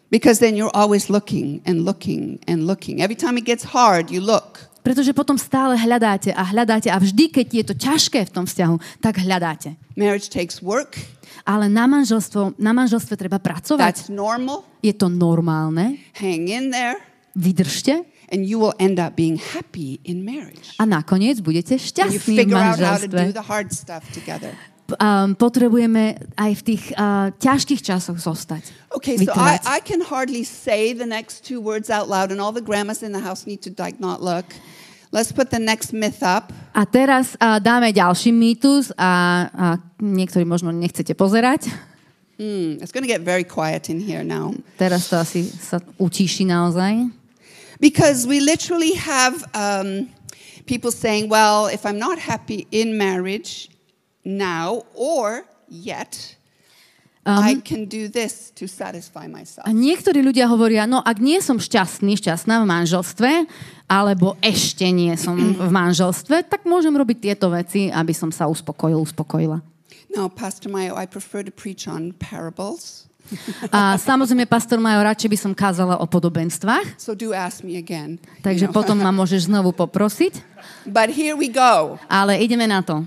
[0.10, 3.01] because then you're always looking and looking and looking.
[3.01, 4.68] Every time it gets hard, you look.
[4.79, 8.75] Pretože potom stále hľadáte a hľadáte a vždy, keď je to ťažké v tom vzťahu,
[9.03, 9.75] tak hľadáte.
[9.99, 10.95] Marriage takes work.
[11.43, 14.07] Ale na, manželstvo, na manželstve treba pracovať.
[14.07, 14.63] That's normal.
[14.79, 15.99] Je to normálne.
[16.15, 16.99] Hang in there,
[17.35, 20.77] Vydržte and you will end up being happy in marriage.
[20.77, 23.33] a nakoniec budete šťastní v manželstve.
[24.97, 28.93] Um, potrebujeme aj v tých uh, ťažkých časoch zostať.
[28.95, 29.62] Okay, so I.
[29.65, 33.13] I can hardly say the next two words out loud, and all the grandmas in
[33.13, 34.49] the house need to like not look.
[35.10, 36.54] Let's put the next myth up.
[36.78, 41.65] A teraz a, dáme ďalší mýtus a, a niektorí možno nechcete pozerať.
[42.38, 44.54] Hmm, it's going to get very quiet in here now.
[44.78, 47.10] Teraz to asi sa utíši naozaj.
[47.82, 50.08] Because we literally have um,
[50.69, 53.73] people saying, well, if I'm not happy in marriage
[54.25, 56.36] now or yet,
[57.29, 59.62] I can do this to satisfy myself.
[59.67, 63.29] A niektorí ľudia hovoria, no ak nie som šťastný, šťastná v manželstve,
[63.86, 68.97] alebo ešte nie som v manželstve, tak môžem robiť tieto veci, aby som sa uspokojil,
[68.97, 69.62] uspokojila.
[70.10, 73.05] Now, Pastor Mayo, I prefer to preach on parables.
[73.69, 78.17] A samozrejme, pastor Majo, radšej by som kázala o podobenstvách, So do ask me again.
[78.17, 78.73] you takže know.
[78.73, 80.41] potom ma môžeš znovu poprosiť.
[80.89, 82.01] But here we go.
[82.10, 83.05] Ale ideme na to.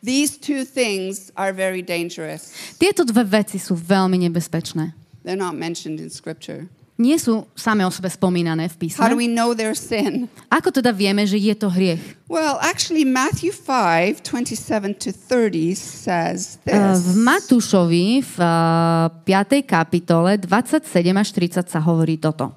[0.00, 2.52] These two things are very dangerous.
[2.80, 4.96] Tieto dve veci sú veľmi nebezpečné.
[5.24, 6.68] They're not mentioned in Scripture.
[7.00, 9.16] Nie sú same o sebe spomínané v How do písme.
[9.16, 10.28] we know their sin?
[10.52, 12.00] Ako teda vieme, že je to hriech?
[12.28, 17.16] Well, actually, Matthew 5 27 to 30 says Eh, V this.
[17.16, 19.64] Matúšovi v eh, 5.
[19.64, 20.84] kapitole 27
[21.16, 22.52] až 30 sa hovorí toto.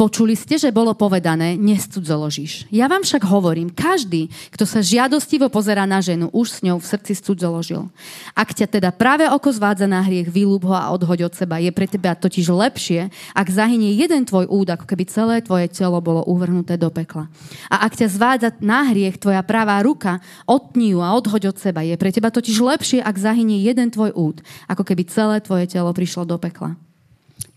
[0.00, 2.72] Počuli ste, že bolo povedané, nescudzoložíš.
[2.72, 6.88] Ja vám však hovorím, každý, kto sa žiadostivo pozerá na ženu, už s ňou v
[6.88, 7.84] srdci cudzoložil.
[8.32, 11.60] Ak ťa teda práve oko zvádza na hriech, vylúb ho a odhoď od seba.
[11.60, 16.00] Je pre teba totiž lepšie, ak zahynie jeden tvoj úd, ako keby celé tvoje telo
[16.00, 17.28] bolo uvrhnuté do pekla.
[17.68, 21.84] A ak ťa zvádza na hriech tvoja pravá ruka, otni ju a odhoď od seba.
[21.84, 25.92] Je pre teba totiž lepšie, ak zahynie jeden tvoj úd, ako keby celé tvoje telo
[25.92, 26.72] prišlo do pekla.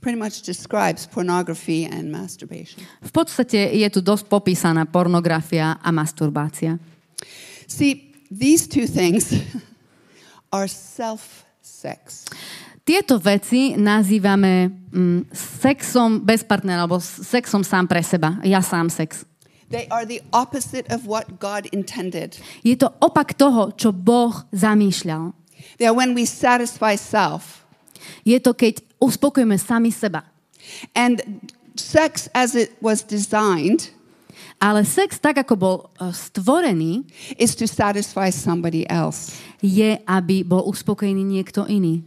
[0.04, 2.84] Pretty much describes pornography and masturbation.
[3.00, 6.76] V podstate je tu dosť popísaná pornografia a masturbácia.
[7.68, 9.32] See, these two things
[10.56, 12.28] are self sex.
[12.84, 18.44] Tieto veci nazývame mm, sexom bez partnera, alebo sexom sám pre seba.
[18.44, 19.24] Ja sám sex.
[19.72, 22.36] They are the opposite of what God intended.
[22.62, 25.32] Je to opak toho, čo Boh zamýšľal.
[25.80, 27.63] They are when we satisfy self.
[28.24, 30.24] Je to, keď uspokojíme sami seba.
[30.96, 31.22] And
[31.76, 33.92] sex, as it was designed,
[34.64, 37.04] Ale sex, tak ako bol e, stvorený,
[37.36, 39.36] is to satisfy somebody else.
[39.60, 42.00] je, aby bol uspokojený niekto iný.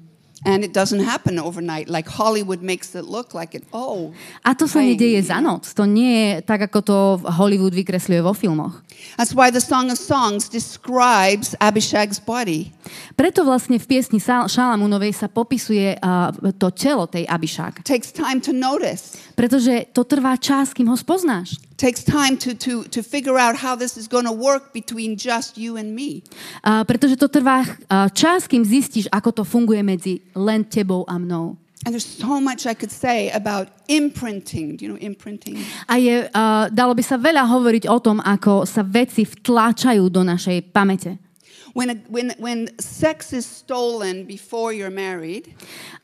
[0.46, 1.88] And it doesn't happen overnight.
[1.90, 3.64] Like Hollywood makes it look like it.
[3.72, 4.12] Oh,
[4.44, 5.68] A to sa nedieje za noc.
[5.74, 6.96] To nie je tak, ako to
[7.34, 8.80] Hollywood vykresľuje vo filmoch.
[9.20, 12.72] that's why the Song of Songs describes Abishag's body.
[13.14, 17.84] Preto vlastne v piesni Šalamúnovej sa popisuje uh, to telo tej Abišák.
[17.86, 19.16] takes time to notice.
[19.36, 21.58] Pretože to trvá čas, kým ho spoznáš.
[21.76, 25.58] takes time to, to, to figure out how this is going to work between just
[25.58, 26.24] you and me.
[26.64, 31.20] Uh, pretože to trvá uh, čas, kým zistíš, ako to funguje medzi len tebou a
[31.20, 31.56] mnou.
[31.84, 34.74] And there's so much I could say about imprinting.
[34.74, 35.62] Do you know imprinting?
[35.86, 40.26] A je, uh, dalo by sa veľa hovoriť o tom, ako sa veci vtláčajú do
[40.26, 41.20] našej pamäte.
[41.76, 45.52] When, a, when, when sex is stolen before you're married,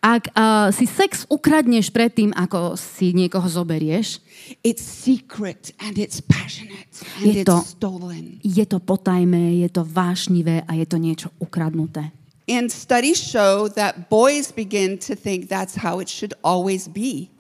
[0.04, 4.20] Ak uh, si sex ukradneš predtým, ako si niekoho zoberieš,
[4.61, 6.92] it's secret and it's passionate
[7.24, 8.37] and Je to- it's stolen.
[8.44, 12.12] je to potajmé, je to vášnivé a je to niečo ukradnuté.
[12.50, 17.31] And studies show that boys begin to think that's how it should always be.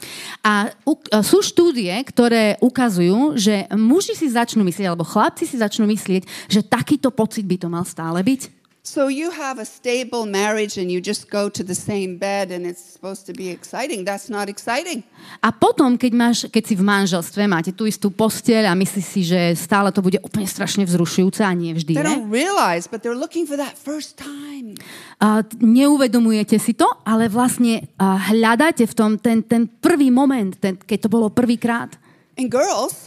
[0.46, 0.70] A
[1.26, 6.62] sú štúdie, ktoré ukazujú, že muži si začnú myslieť, alebo chlapci si začnú myslieť, že
[6.62, 8.61] takýto pocit by to mal stále byť.
[8.82, 12.66] So you have a stable marriage and you just go to the same bed and
[12.66, 14.02] it's supposed to be exciting.
[14.02, 15.06] That's not exciting.
[15.38, 19.22] A potom, keď, máš, keď si v manželstve, máte tú istú posteľ a myslíš si,
[19.22, 23.14] že stále to bude úplne strašne vzrušujúce a nie vždy They don't realize, but they're
[23.14, 24.74] looking for that first time.
[25.22, 31.06] A neuvedomujete si to, ale vlastne hľadáte v tom ten, ten prvý moment, ten, keď
[31.06, 31.94] to bolo prvýkrát.
[32.34, 33.06] And girls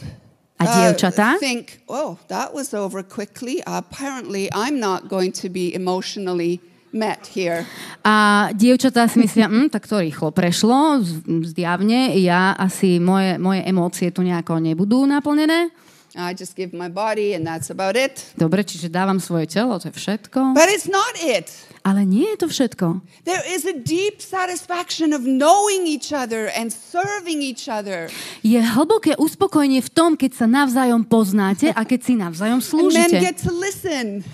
[0.56, 1.36] A uh, dievčatá?
[1.38, 3.60] think, oh, that was over quickly.
[3.66, 6.60] Apparently, I'm not going to be emotionally
[6.96, 7.68] met here.
[8.00, 11.04] A dievčatá si myslia, hm, tak to rýchlo prešlo,
[11.44, 15.68] zjavne, ja asi moje, moje emócie tu nejako nebudú naplnené.
[16.16, 18.32] I just give my body and that's about it.
[18.40, 20.56] Dobre, čiže dávam svoje telo, to je všetko.
[20.56, 21.52] But it's not it.
[21.86, 22.98] Ale nie je to všetko.
[23.22, 28.10] There is a deep satisfaction of knowing each other and serving each other.
[28.42, 32.70] Je hlboké uspokojenie v tom, keď sa navzájom poznáte a keď si navzájom And men
[32.90, 33.22] slúžite.
[33.22, 34.26] get to listen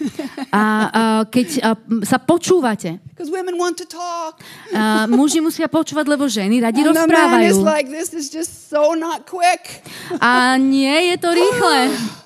[0.48, 1.70] A, a keď a,
[2.08, 2.96] sa počúvate.
[3.20, 4.40] women want to talk.
[4.72, 7.52] A, muži musia počúvať, lebo ženy radi And the man rozprávajú.
[7.52, 9.84] is like, this is just so not quick.
[10.24, 11.80] A nie je to rýchle.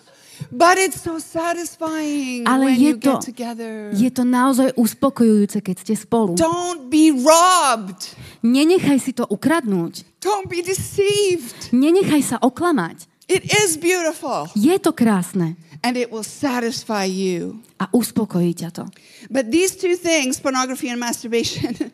[0.52, 3.90] But it's so satisfying Ale when je you to, get together.
[3.92, 6.34] je to naozaj uspokojujúce, keď ste spolu.
[6.38, 8.14] Don't be robbed.
[8.42, 10.06] Nenechaj si to ukradnúť.
[10.22, 11.70] Don't be deceived.
[11.74, 13.06] Nenechaj sa oklamať.
[13.26, 17.58] It is beautiful Je to krásne and it will satisfy you.
[17.82, 18.84] a uspokojí ťa to.
[19.28, 21.74] But these two things, pornography and masturbation,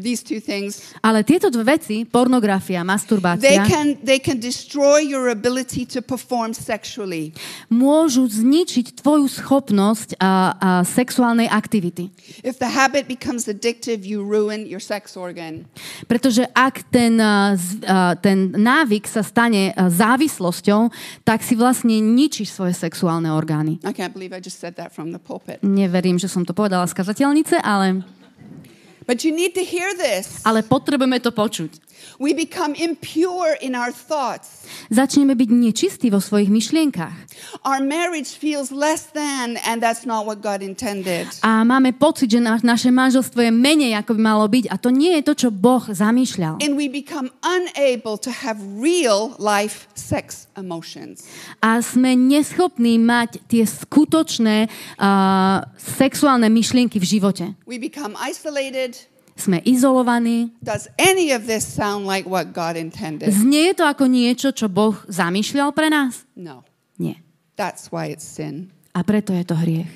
[0.00, 5.30] these two things, Ale tieto dve veci, pornografia, they masturbácia, can they can destroy your
[5.30, 7.30] ability to perform sexually.
[7.70, 10.32] môžu zničiť tvoju schopnosť a, a
[10.82, 12.10] sexuálnej aktivity.
[12.42, 15.70] If the habit becomes addictive, you ruin your sex organ.
[16.10, 17.54] Pretože ak ten, a,
[18.18, 20.90] ten návyk sa stane závislosťou,
[21.22, 23.78] tak si vlastne ničíš svoje sexuálne orgány.
[23.86, 25.62] I can't believe I just said that from the pulpit.
[25.62, 28.02] Neverím, že som to povedala z kazateľnice, ale,
[29.10, 30.46] But you need to hear this.
[30.46, 31.90] ale potrebujeme to počuť.
[32.20, 34.68] We become impure in our thoughts.
[34.92, 37.16] Začneme byť nečistí vo svojich myšlienkach.
[37.64, 41.24] Our marriage feels less than, and that's not what God intended.
[41.40, 44.68] A máme pocit, že na, naše manželstvo je menej, ako by malo byť.
[44.68, 46.60] A to nie je to, čo Boh zamýšľal.
[46.60, 51.24] And we become unable to have real life sex emotions.
[51.64, 57.44] A sme neschopní mať tie skutočné uh, sexuálne myšlienky v živote.
[57.64, 58.99] We become isolated.
[59.40, 60.52] Sme izolovaní.
[60.60, 63.32] Does any of this sound like what God intended?
[63.32, 66.28] Znie to ako niečo, čo Boh zamýšľal pre nás?
[66.36, 66.60] No.
[67.00, 67.24] Nie.
[67.56, 68.68] That's why it's sin.
[68.92, 69.88] A preto je to hriech.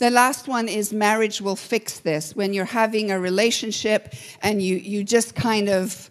[0.00, 2.32] The last one is marriage will fix this.
[2.36, 6.08] When you're having a relationship and you, you just kind of,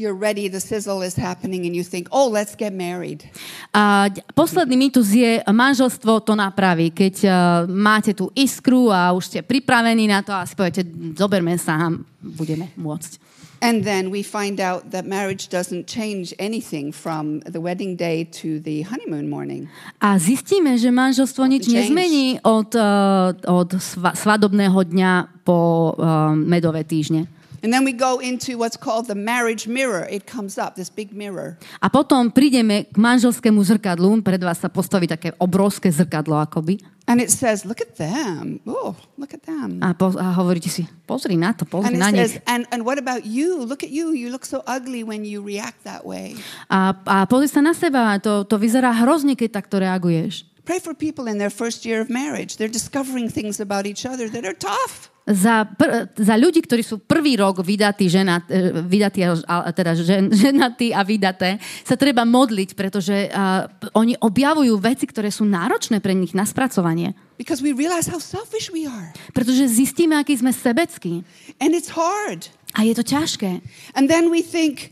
[0.00, 3.28] you're ready, the sizzle is happening, and you think, oh, let's get married.
[3.76, 6.88] A posledný mýtus je, manželstvo to napraví.
[6.88, 7.32] Keď uh,
[7.68, 11.86] máte tú iskru a už ste pripravení na to a si poviete, zoberme sa a
[12.24, 13.20] budeme môcť.
[13.60, 18.56] And then we find out that marriage doesn't change anything from the wedding day to
[18.56, 19.68] the honeymoon morning.
[20.00, 26.88] A zistíme, že manželstvo nič nezmení od, uh, od sva- svadobného dňa po uh, medové
[26.88, 27.28] týždne.
[27.62, 30.08] And then we go into what's called the marriage mirror.
[30.08, 31.60] It comes up, this big mirror.
[31.80, 36.80] A potom prídeme k manželskému zrkadlu, pred vás sa postaví také obrovské zrkadlo akoby.
[37.10, 38.62] And it says, look at them.
[38.64, 39.82] Oh, look at them.
[39.82, 42.22] A, po, a hovoríte si, pozri na to, pozri And na nich.
[42.22, 43.66] says, and, and what about you?
[43.66, 44.14] Look at you.
[44.14, 46.38] You look so ugly when you react that way.
[46.70, 50.46] A, a pozri sa na seba, to, to vyzerá hrozne, keď takto reaguješ.
[50.62, 52.62] Pray for people in their first year of marriage.
[52.62, 55.09] They're discovering things about each other that are tough.
[55.30, 60.26] Za, pr- za ľudí, ktorí sú prvý rok vydatí, žena, e, vydatí a, teda žen,
[60.50, 66.18] ženatí a vydaté, sa treba modliť, pretože uh, oni objavujú veci, ktoré sú náročné pre
[66.18, 67.14] nich na spracovanie.
[67.38, 69.14] Because we realize how selfish we are.
[69.30, 71.24] Pretože zistíme, aký sme sebeckí.
[71.62, 72.50] And it's hard.
[72.74, 73.62] A je to ťažké.
[73.94, 74.90] And then we think,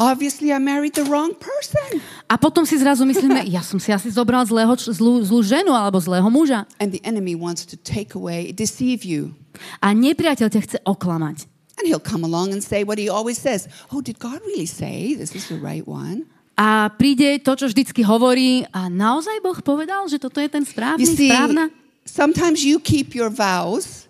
[0.00, 2.00] obviously I married the wrong person.
[2.28, 6.00] A potom si zrazu myslíme, ja som si asi zobral zlého, zlú, zlú ženu alebo
[6.00, 6.66] zlého muža.
[6.82, 9.36] And the enemy wants to take away, deceive you.
[9.80, 11.46] A nepriateľ ťa chce oklamať.
[11.80, 13.66] And he'll come along and say what he always says.
[13.90, 16.28] Oh, did God really say this is the right one?
[16.52, 21.00] A príde to, čo vždycky hovorí, a naozaj Boh povedal, že toto je ten správny,
[21.00, 21.72] You see, správna?
[22.04, 24.04] sometimes you keep your vows,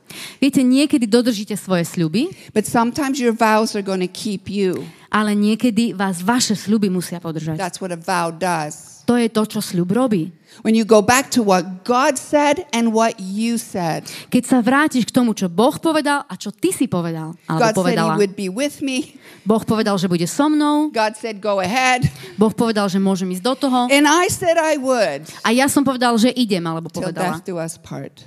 [0.45, 4.85] Viete, niekedy dodržíte svoje sľuby, but sometimes your vows are going to keep you.
[5.09, 7.57] ale niekedy vás vaše sľuby musia podržať.
[7.57, 8.92] That's what a vow does.
[9.03, 10.31] To je to, čo sľub robí.
[10.63, 14.05] When you go back to what God said and what you said.
[14.29, 17.73] Keď sa vrátiš k tomu, čo Boh povedal a čo ty si povedal, alebo God
[17.73, 18.13] said povedala.
[18.15, 19.17] he would be with me.
[19.43, 22.05] Boh povedal, že bude so mnou, God said go ahead.
[22.37, 25.25] Boh povedal, že môžem ísť do toho And I said I would.
[25.41, 28.23] a ja som povedal, že idem, alebo Till povedala, death do us part.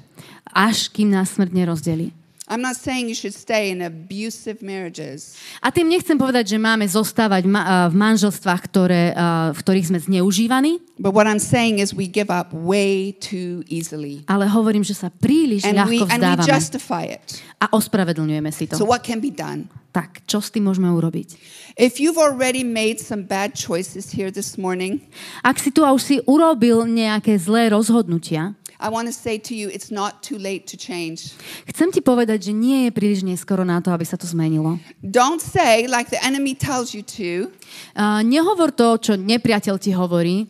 [0.50, 2.10] až kým nás smrť nerozdelí.
[2.46, 5.34] I'm not saying you should stay in abusive marriages.
[5.66, 9.90] A tým nechcem povedať, že máme zostávať ma- a, v manželstvách, ktoré, a, v ktorých
[9.90, 14.22] sme zneužívaní, But what I'm saying is we give up way too easily.
[14.30, 17.26] ale hovorím, že sa príliš And we, ľahko and we vzdávame justify it.
[17.58, 18.78] a ospravedlňujeme si to.
[18.78, 19.66] So what can be done?
[19.90, 21.40] Tak, čo s tým môžeme urobiť?
[21.80, 25.02] If you've already made some bad choices here this morning,
[25.42, 29.56] Ak si tu a už si urobil nejaké zlé rozhodnutia, I want to say to
[29.56, 31.32] you it's not too late to change.
[31.68, 34.76] chcem ti povedať, že nie je príliš neskoro na to, aby sa to zmenilo.
[35.00, 37.52] Don't say, like the enemy tells you to,
[37.96, 40.48] Uh, nehovor to, čo nepriateľ ti hovorí.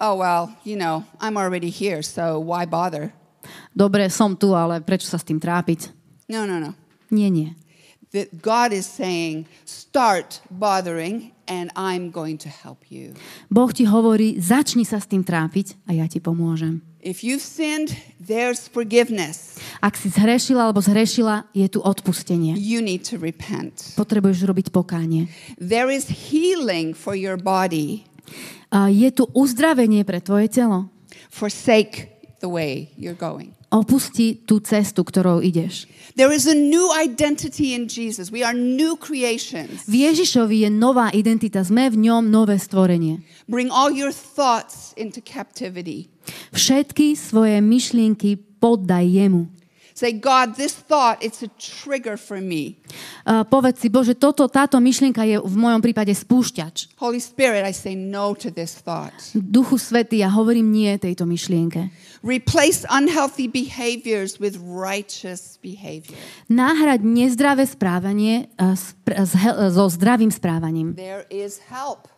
[0.00, 3.12] oh, well, you know, I'm already here, so why bother?
[3.76, 5.92] Dobre, som tu, ale prečo sa s tým trápiť?
[6.28, 6.72] No, no, no.
[7.12, 7.52] Nie, nie.
[8.12, 13.14] That God is saying, start bothering, and I'm going to help you.
[13.50, 16.82] Boh ti hovorí, začni sa s tým trápiť a ja ti pomôžem.
[17.06, 19.62] If you've sinned, there's forgiveness.
[19.78, 22.58] Ak si zhrešila alebo zhrešila, je tu odpustenie.
[22.58, 23.94] You need to repent.
[23.94, 25.30] Potrebuješ robiť pokánie.
[25.62, 28.02] There is healing for your body.
[28.74, 30.90] A je tu uzdravenie pre tvoje telo.
[31.30, 32.10] Forsake
[32.42, 33.54] the way you're going.
[33.76, 35.84] Opusti tú cestu, ktorou ideš.
[36.16, 38.32] There is a new identity in Jesus.
[38.32, 39.84] We are new creations.
[39.84, 43.20] V Ježišovi je nová identita, sme v ňom nové stvorenie.
[43.44, 46.08] Bring all your thoughts into captivity.
[46.56, 49.52] Všetky svoje myšlienky poddaj jemu.
[49.96, 52.76] Say, God, this thought, it's a trigger for me.
[53.24, 57.00] Uh, povedz si, Bože, toto, táto myšlienka je v mojom prípade spúšťač.
[57.00, 59.16] Holy Spirit, I say no to this thought.
[59.32, 61.88] Duchu Svety, ja hovorím nie tejto myšlienke.
[62.26, 66.18] Replace unhealthy behaviors with righteous behavior.
[66.50, 70.98] Náhrať nezdravé správanie he- uh, so zdravým správaním.
[70.98, 72.10] There is help.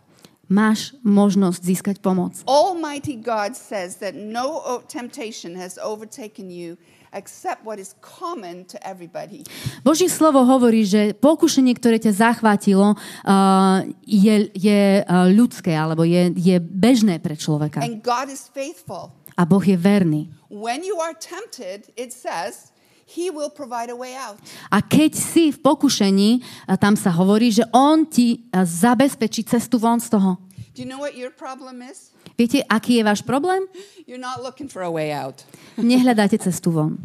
[0.49, 2.41] Máš možnosť získať pomoc.
[2.49, 6.81] Almighty God says that no temptation has overtaken you
[7.13, 9.45] except what is common to everybody.
[9.85, 16.33] Boží slovo hovorí, že pokušenie, ktoré ťa zachvátilo, uh, je, je uh, ľudské, alebo je,
[16.33, 17.85] je bežné pre človeka.
[17.85, 19.18] And God is faithful.
[19.39, 20.27] A Boh je verný.
[20.51, 22.75] When you are tempted, it says,
[23.09, 24.37] He will provide a way out.
[24.69, 26.45] A keď si v pokušení,
[26.77, 30.37] tam sa hovorí, že On ti zabezpečí cestu von z toho.
[30.77, 32.13] Do you know what your problem is?
[32.37, 33.65] Viete, aký je váš problém?
[34.05, 35.47] You're not looking for a way out.
[35.81, 37.01] Nehľadáte cestu von.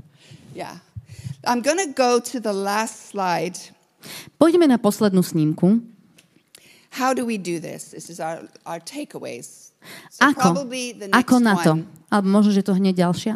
[0.51, 0.83] Yeah.
[1.47, 3.55] I'm to go to the last slide.
[4.35, 5.79] Poďme na poslednú snímku.
[6.99, 7.95] How do we do this?
[7.95, 9.62] This is our, our takeaways.
[10.19, 10.67] Ako?
[11.11, 11.73] Ako na to?
[12.09, 13.35] Alebo možno, že to hneď ďalšia.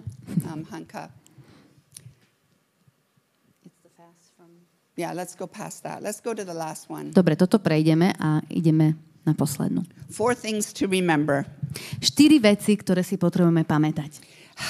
[7.14, 9.86] Dobre, toto prejdeme a ideme na poslednú.
[12.02, 14.24] Štyri veci, ktoré si potrebujeme pamätať.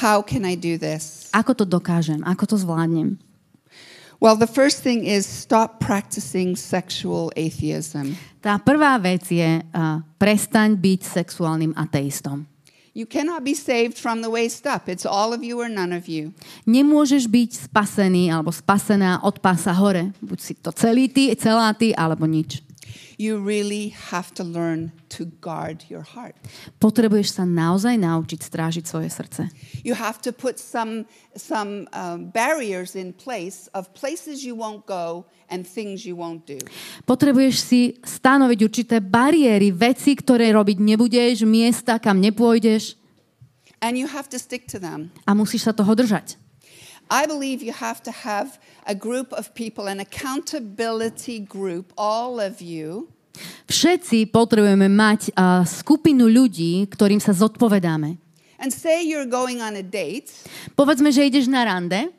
[0.03, 1.31] How can I do this?
[1.31, 2.19] Ako to dokážem?
[2.27, 3.15] Ako to zvládnem?
[4.17, 8.17] Well, the first thing is stop practicing sexual atheism.
[8.41, 12.49] Tá prvá vec je uh, prestaň byť sexuálnym ateistom.
[12.97, 14.89] You cannot be saved from the waist up.
[14.89, 16.33] It's all of you or none of you.
[16.65, 20.09] Nemôžeš byť spasený alebo spasená od pása hore.
[20.17, 22.65] Buď si to celý ty, celá ty, alebo nič.
[23.17, 26.37] You really have to learn to guard your heart.
[26.77, 29.49] Potrebuješ sa naozaj naučiť strážiť svoje srdce.
[29.81, 35.25] You have to put some, some um, barriers in place of places you won't go
[35.49, 36.61] and things you won't do.
[37.09, 43.01] Potrebuješ si stanoviť určité bariéry, veci, ktoré robiť nebudeš, miesta, kam nepôjdeš
[43.81, 45.13] And you have to stick to them.
[45.25, 46.37] a musíš sa toho držať.
[47.09, 52.59] I believe you have to have a group of people, an accountability group, all of
[52.61, 53.07] you,
[53.69, 58.17] Všetci potrebujeme mať uh, skupinu ľudí, ktorým sa zodpovedáme.
[58.57, 60.33] and say you're going on a date.
[60.73, 62.09] Povedzme, že ideš na rande.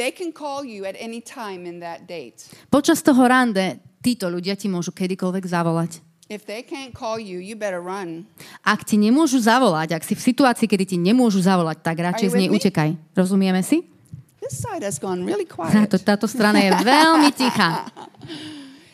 [0.00, 2.48] They can call you at any time in that date.
[2.72, 6.00] Počas toho rande títo ľudia ti môžu kedykoľvek zavolať.
[6.32, 8.24] If they can't call you, you better run.
[8.64, 12.36] Ak ti nemôžu zavolať, ak si v situácii, kedy ti nemôžu zavolať, tak radšej z
[12.40, 12.96] nej utekaj.
[13.12, 13.84] Rozumieme si?
[14.40, 16.08] This side has gone really Táto, quiet.
[16.08, 17.68] táto strana je veľmi tichá.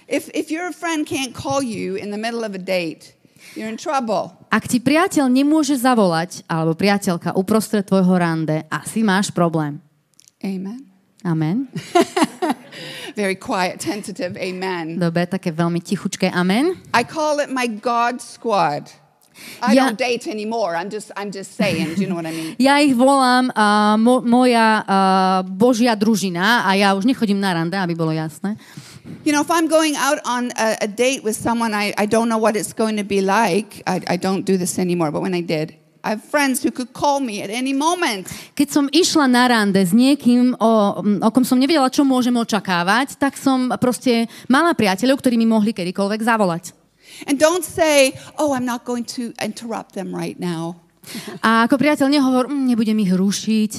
[0.08, 3.12] If, if your friend can't call you in the middle of a date,
[3.52, 4.32] you're in trouble.
[4.48, 9.76] Ak ti priateľ nemôže zavolať, alebo priateľka uprostred tvojho rande, asi máš problém.
[10.40, 10.87] Amen.
[11.24, 11.66] Amen.
[13.16, 14.98] Very quiet, tentative amen.
[15.02, 16.78] Dobre, také veľmi tichučké amen.
[16.94, 18.86] I call it my God squad.
[19.62, 19.86] I Yeah.
[19.90, 20.74] don't date anymore.
[20.74, 22.54] I'm just I'm just saying, do you know what I mean?
[22.62, 27.78] Ja ich volám uh, mo- moja uh, božia družina a ja už nechodím na rande,
[27.78, 28.58] aby bolo jasné.
[29.24, 32.26] You know, if I'm going out on a, a date with someone I, I don't
[32.28, 35.34] know what it's going to be like, I, I don't do this anymore, but when
[35.34, 35.74] I did,
[36.04, 38.30] I have friends who could call me at any moment.
[38.54, 42.34] Keď som išla na rande s niekým, o, mm, o kom som nevedela, čo môžem
[42.38, 46.64] očakávať, tak som proste mala priateľov, ktorí mi mohli kedykoľvek zavolať.
[47.26, 50.78] And don't say, oh, I'm not going to interrupt them right now.
[51.40, 53.72] A ako priateľ nehovor, mm, nebudem ich rušiť.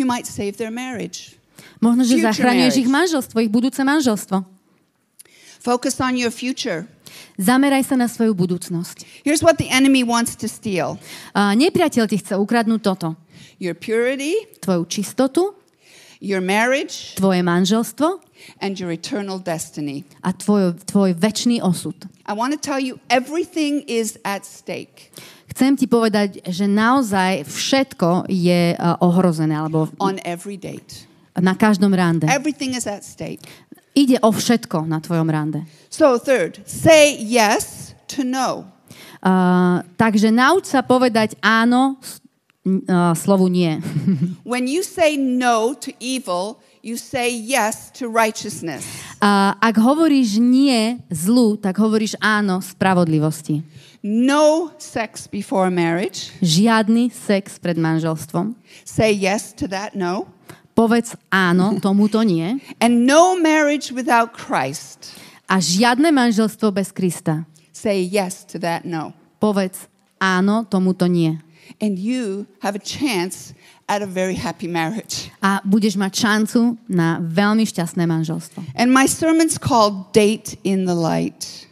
[0.00, 1.36] You might save their marriage.
[1.80, 2.76] Možno, že Future marriage.
[2.76, 4.59] ich manželstvo, ich budúce manželstvo.
[5.60, 6.88] Focus on your future.
[7.36, 9.04] Zameraj sa na svoju budúcnosť.
[9.28, 10.96] Here's what the enemy wants to steal
[11.36, 13.16] A nepriateľ ti chce ukradnúť toto.
[13.60, 15.52] your purity, Tvoju čistotu,
[16.20, 18.24] your marriage, tvoje manželstvo
[18.64, 20.04] and your eternal destiny.
[20.24, 21.96] a tvoj, tvoj väčší osud.
[22.24, 25.12] I want to tell you everything is at stake
[25.50, 31.04] Chcem ti povedať, že naozaj všetko je uh, ohrozené, alebo on every date.
[31.34, 32.28] na každom rande.
[32.30, 33.42] Everything is at stake.
[33.94, 35.66] Ide o všetko na tvojom rande.
[35.90, 38.70] So, third, say yes to no.
[39.20, 43.82] Uh, takže nauč sa povedať áno uh, slovu nie.
[44.48, 48.86] When you say no to evil, you say yes to righteousness.
[49.20, 53.60] A ak hovoríš nie zlu, tak hovoríš áno spravodlivosti.
[54.00, 56.32] No sex before marriage.
[56.40, 58.56] Žiadny sex pred manželstvom.
[58.88, 60.32] Say yes to that, no.
[60.80, 62.56] Povedz áno, tomuto nie.
[62.80, 65.12] And no marriage without Christ.
[65.44, 67.44] A žiadne manželstvo bez Krista.
[67.68, 69.12] Say yes to that, no.
[69.36, 71.36] Povedz áno, tomuto nie.
[71.84, 73.52] And you have a chance
[73.92, 75.28] at a very happy marriage.
[75.44, 78.64] A budeš mať šancu na veľmi šťastné manželstvo.
[78.72, 81.68] And my sermon's called Date in the Light.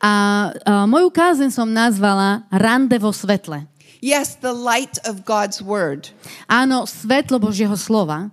[0.00, 3.68] A, a moju kázeň som nazvala Rande vo svetle.
[4.00, 6.12] Yes, the light of God's word,
[6.46, 8.28] Áno, svetlo Božieho slova,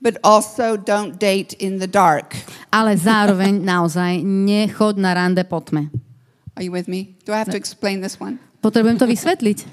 [0.00, 2.34] but also don't date in the dark.
[2.70, 5.90] ale zároveň naozaj nechod na rande po tme.
[6.58, 7.14] Are you with me?
[7.22, 8.38] Do I have to explain this one?
[8.62, 9.58] Potrebujem to vysvetliť.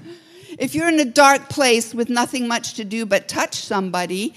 [0.55, 4.31] If you're in a dark place with nothing much to do but touch somebody,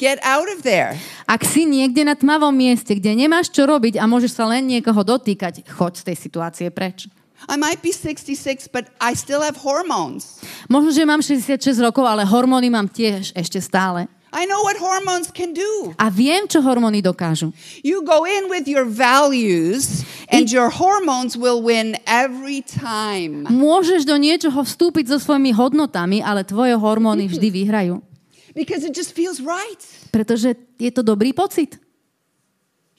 [0.00, 0.96] get out of there.
[1.28, 5.04] Ak si niekde na tmavom mieste, kde nemáš čo robiť a môžeš sa len niekoho
[5.04, 7.12] dotýkať, choď z tej situácie preč.
[7.52, 10.40] I might be 66, but I still have hormones.
[10.72, 14.08] Možno, že mám 66 rokov, ale hormóny mám tiež ešte stále.
[14.32, 15.96] I know what hormones can do.
[15.96, 17.52] A viem, čo hormóny dokážu.
[17.80, 23.48] You go in with your values, and your hormones will win every time.
[23.48, 28.04] Môžeš do niečoho vstúpiť so svojimi hodnotami, ale tvoje hormóny vždy vyhrajú.
[28.52, 29.80] Because it just feels right.
[30.12, 31.80] Pretože je to dobrý pocit.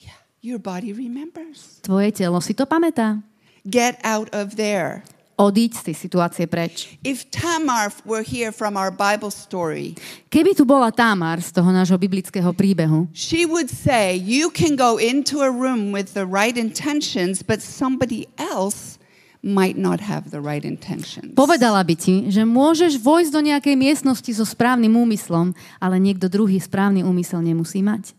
[0.02, 1.78] Yeah, your body remembers.
[1.86, 3.22] Tvoje telo si to pamätá.
[3.62, 5.06] Get out of there.
[5.40, 7.00] Odíď z tej situácie preč.
[7.00, 9.96] If Tamar were here from our Bible story,
[10.28, 15.00] Keby tu bola Tamar z toho nášho biblického príbehu, she would say, You can go
[15.00, 19.00] into a room with the right intentions, but somebody else
[19.40, 21.32] might not have the right intentions.
[21.32, 26.60] povedala by ti, že môžeš vojsť do nejakej miestnosti so správnym úmyslom, ale niekto druhý
[26.60, 28.12] správny úmysel nemusí mať.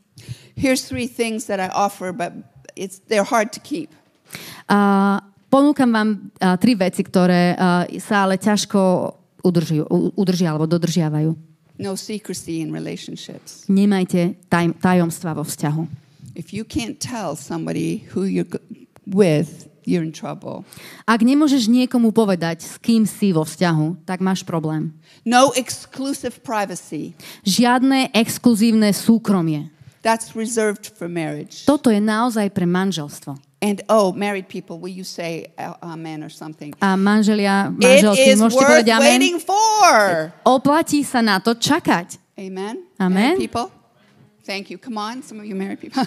[0.57, 2.33] Here's three things that I offer, but
[2.73, 3.93] it's, they're hard to keep.
[4.65, 5.21] A
[5.51, 8.79] ponúkam vám a, tri veci, ktoré a, sa ale ťažko
[9.43, 11.35] udržujú, udržia alebo dodržiavajú.
[11.81, 13.65] No secrecy in relationships.
[13.67, 15.83] Nemajte taj, tajomstva vo vzťahu.
[16.37, 18.47] If you can't tell somebody who you're
[19.03, 20.63] with, you're in trouble.
[21.09, 24.93] Ak nemôžeš niekomu povedať, s kým si vo vzťahu, tak máš problém.
[25.25, 27.17] No exclusive privacy.
[27.43, 29.73] Žiadne exkluzívne súkromie.
[30.05, 31.65] That's reserved for marriage.
[31.65, 33.50] Toto je naozaj pre manželstvo.
[33.61, 36.73] And oh, married people, will you say uh, amen or something?
[36.81, 39.05] A manželia, It manželky, is môžete worth povedať amen.
[39.05, 40.33] waiting for.
[40.41, 42.17] Oplatí sa na to čakať.
[42.41, 42.81] Amen.
[42.97, 43.37] Amen.
[43.37, 43.69] Married people.
[44.41, 44.81] Thank you.
[44.81, 46.01] Come on, some of you married people.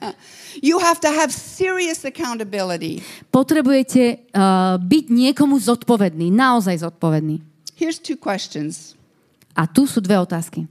[0.64, 3.04] you have to have serious accountability.
[3.28, 7.44] Potrebujete uh, byť niekomu zodpovedný, naozaj zodpovedný.
[7.76, 8.96] Here's two questions.
[9.52, 10.64] A tu sú dve otázky.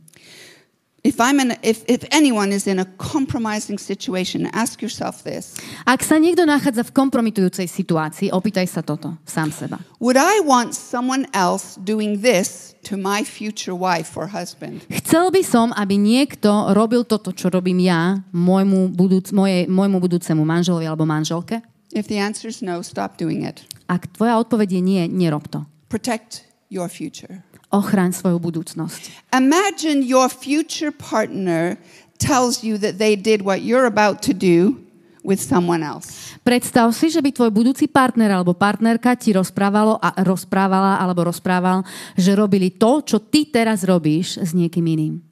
[5.86, 9.78] Ak sa niekto nachádza v kompromitujúcej situácii, opýtaj sa toto sám seba.
[10.02, 14.82] Would I want someone else doing this to my future wife or husband?
[15.06, 20.42] Chcel by som, aby niekto robil toto, čo robím ja, môjmu, budúc, moje, môjmu budúcemu
[20.42, 21.62] manželovi alebo manželke?
[21.94, 23.62] If the answer is no, stop doing it.
[23.86, 25.70] Ak tvoja odpoveď je nie, nerob to.
[25.86, 27.45] Protect your future.
[27.74, 29.34] Ochraň svoju budúcnosť.
[29.34, 31.78] Imagine your future partner
[32.18, 34.86] tells you that they did what you're about to do
[35.26, 36.38] with someone else.
[36.46, 41.82] Predstav si, že by tvoj budúci partner alebo partnerka ti rozprávalo a rozprávala alebo rozprával,
[42.14, 45.26] že robili to, čo ty teraz robíš s niekým iným.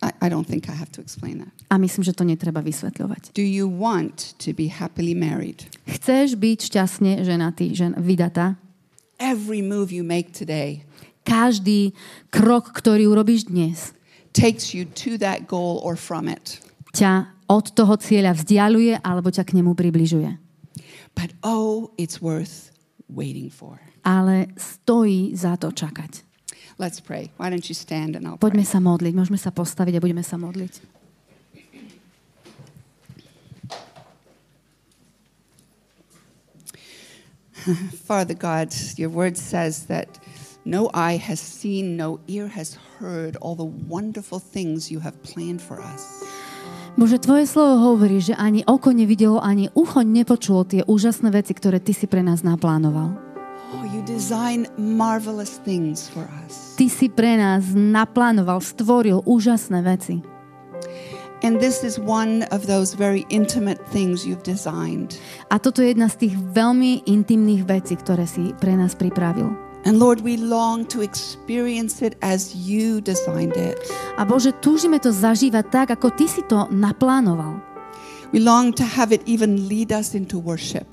[0.00, 1.52] I, I don't think I have to explain that.
[1.68, 3.36] A myslím, že to netreba vysvetľovať.
[3.36, 5.68] Do you want to be happily married?
[5.84, 8.56] Chceš byť šťastne ženatý, žen, vydatá?
[9.20, 10.88] Every move you make today
[11.30, 11.94] Každý
[12.34, 13.94] krok, ktorý urobíš dnes,
[14.34, 16.58] takes you to that goal or from it.
[16.90, 20.34] ťa od toho cieľa vzdialuje alebo ťa k nemu približuje.
[21.14, 22.74] But oh, it's worth
[23.06, 23.78] waiting for.
[24.02, 26.26] Ale stojí za to čakať.
[26.80, 27.30] Let's pray.
[27.38, 28.72] Why don't you stand and I'll Poďme pray.
[28.74, 30.74] sa modliť, môžeme sa postaviť a budeme sa modliť.
[38.08, 40.08] Father God, your word says that
[40.64, 45.62] no eye has seen, no ear has heard all the wonderful things you have planned
[45.62, 46.24] for us.
[46.98, 51.78] Bože, Tvoje slovo hovorí, že ani oko nevidelo, ani ucho nepočulo tie úžasné veci, ktoré
[51.78, 53.14] Ty si pre nás naplánoval.
[53.70, 56.74] Oh, you design marvelous things for us.
[56.74, 60.18] Ty si pre nás naplánoval, stvoril úžasné veci.
[61.40, 65.16] And this is one of those very intimate things you've designed.
[65.48, 69.69] A toto je jedna z tých veľmi intimných vecí, ktoré si pre nás pripravil.
[69.88, 73.80] And Lord, we long to experience it as you designed it.
[74.20, 77.64] A Bože, túžime to zažívať tak, ako Ty si to naplánoval.
[78.30, 80.86] We long to have it even lead us into worship.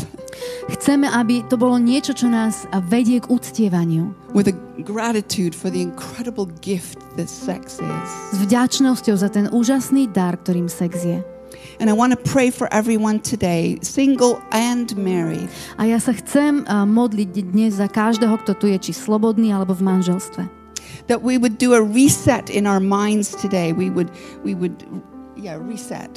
[0.68, 4.10] Chceme, aby to bolo niečo, čo nás vedie k uctievaniu.
[4.34, 8.10] with a gratitude for the incredible gift that sex is.
[8.34, 11.37] S vďačnosťou za ten úžasný dar, ktorým sex je.
[11.80, 16.66] And I want to pray for everyone today, single and married, A ja sa chcem
[16.66, 20.58] modliť dnes za každého, kto tu je, či slobodný, alebo v manželstve.
[21.08, 23.74] that we would do a reset in our minds today.
[23.74, 24.12] We would,
[24.44, 24.84] we would,
[25.40, 26.10] yeah, reset.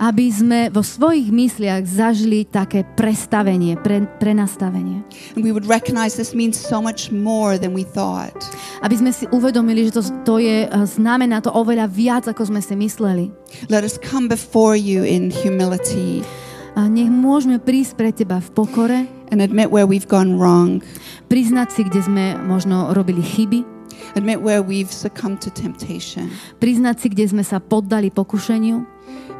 [0.00, 5.04] Aby sme vo svojich mysliach zažili také prestavenie, pre, prenastavenie.
[5.36, 8.36] And we would recognize this means so much more than we thought.
[8.80, 12.60] Aby sme si uvedomili, že to, to je, a, znamená to oveľa viac, ako sme
[12.64, 13.30] si mysleli.
[13.68, 16.24] Let us come before you in humility
[16.72, 20.80] A nech môžeme prísť pre teba v pokore, and admit where we've gone wrong,
[21.28, 23.71] priznať si, kde sme možno robili chyby,
[24.14, 26.30] admit where we've succumbed to temptation.
[26.60, 28.84] priznať si, kde sme sa poddali pokušeniu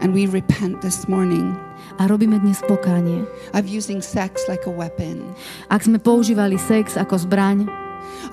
[0.02, 1.54] And we repent this morning
[2.02, 3.22] a robíme dnes pokánie.
[3.54, 5.22] of using sex like a weapon,
[5.70, 7.70] Ak sme používali sex ako zbraň,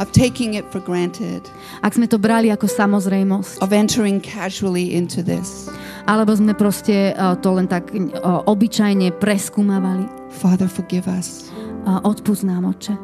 [0.02, 1.46] of taking it for granted,
[1.86, 5.70] ak sme to brali ako samozrejmosť, of entering casually into this.
[6.10, 10.10] alebo sme proste uh, to len tak uh, obyčajne preskúmavali.
[10.42, 11.54] Father, forgive us.
[11.86, 12.98] Uh, odpúsť nám, Oče.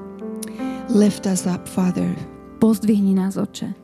[0.90, 2.35] Lift us up, Father.
[2.66, 3.78] Pozdvihni nás, Oče.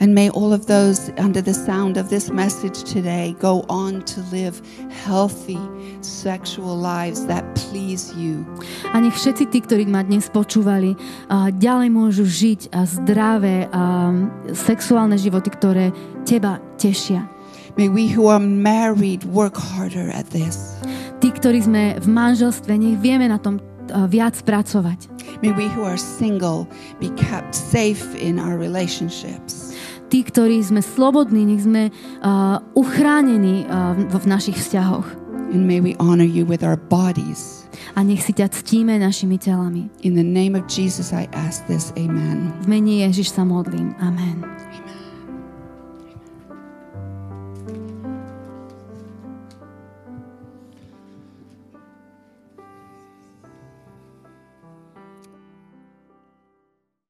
[0.00, 4.18] And may all of those under the sound of this message today go on to
[4.34, 4.58] live
[5.06, 5.60] healthy
[6.02, 8.42] sexual lives that please you.
[8.90, 10.98] A nech všetci tí, ktorí ma dnes počúvali,
[11.30, 15.94] uh, ďalej môžu žiť a zdravé um, sexuálne životy, ktoré
[16.26, 17.30] teba tešia.
[17.78, 20.74] May we who are married work harder at this.
[21.22, 23.62] Tí, ktorí sme v manželstve, nech vieme na tom
[24.08, 25.10] viac pracovať.
[25.42, 26.68] May we who are single
[27.02, 29.74] be kept safe in our relationships.
[30.12, 31.90] Tí, ktorí sme slobodní, nech sme
[32.22, 35.08] uh, uchránení uh, v, v našich vzťahoch.
[35.50, 37.66] And may we honor you with our bodies.
[37.98, 39.90] A nech si ťa ctíme našimi telami.
[40.06, 41.90] In the name of Jesus, I ask this.
[41.98, 42.54] Amen.
[42.62, 43.94] V mene Ježiš sa modlím.
[43.98, 44.63] Amen.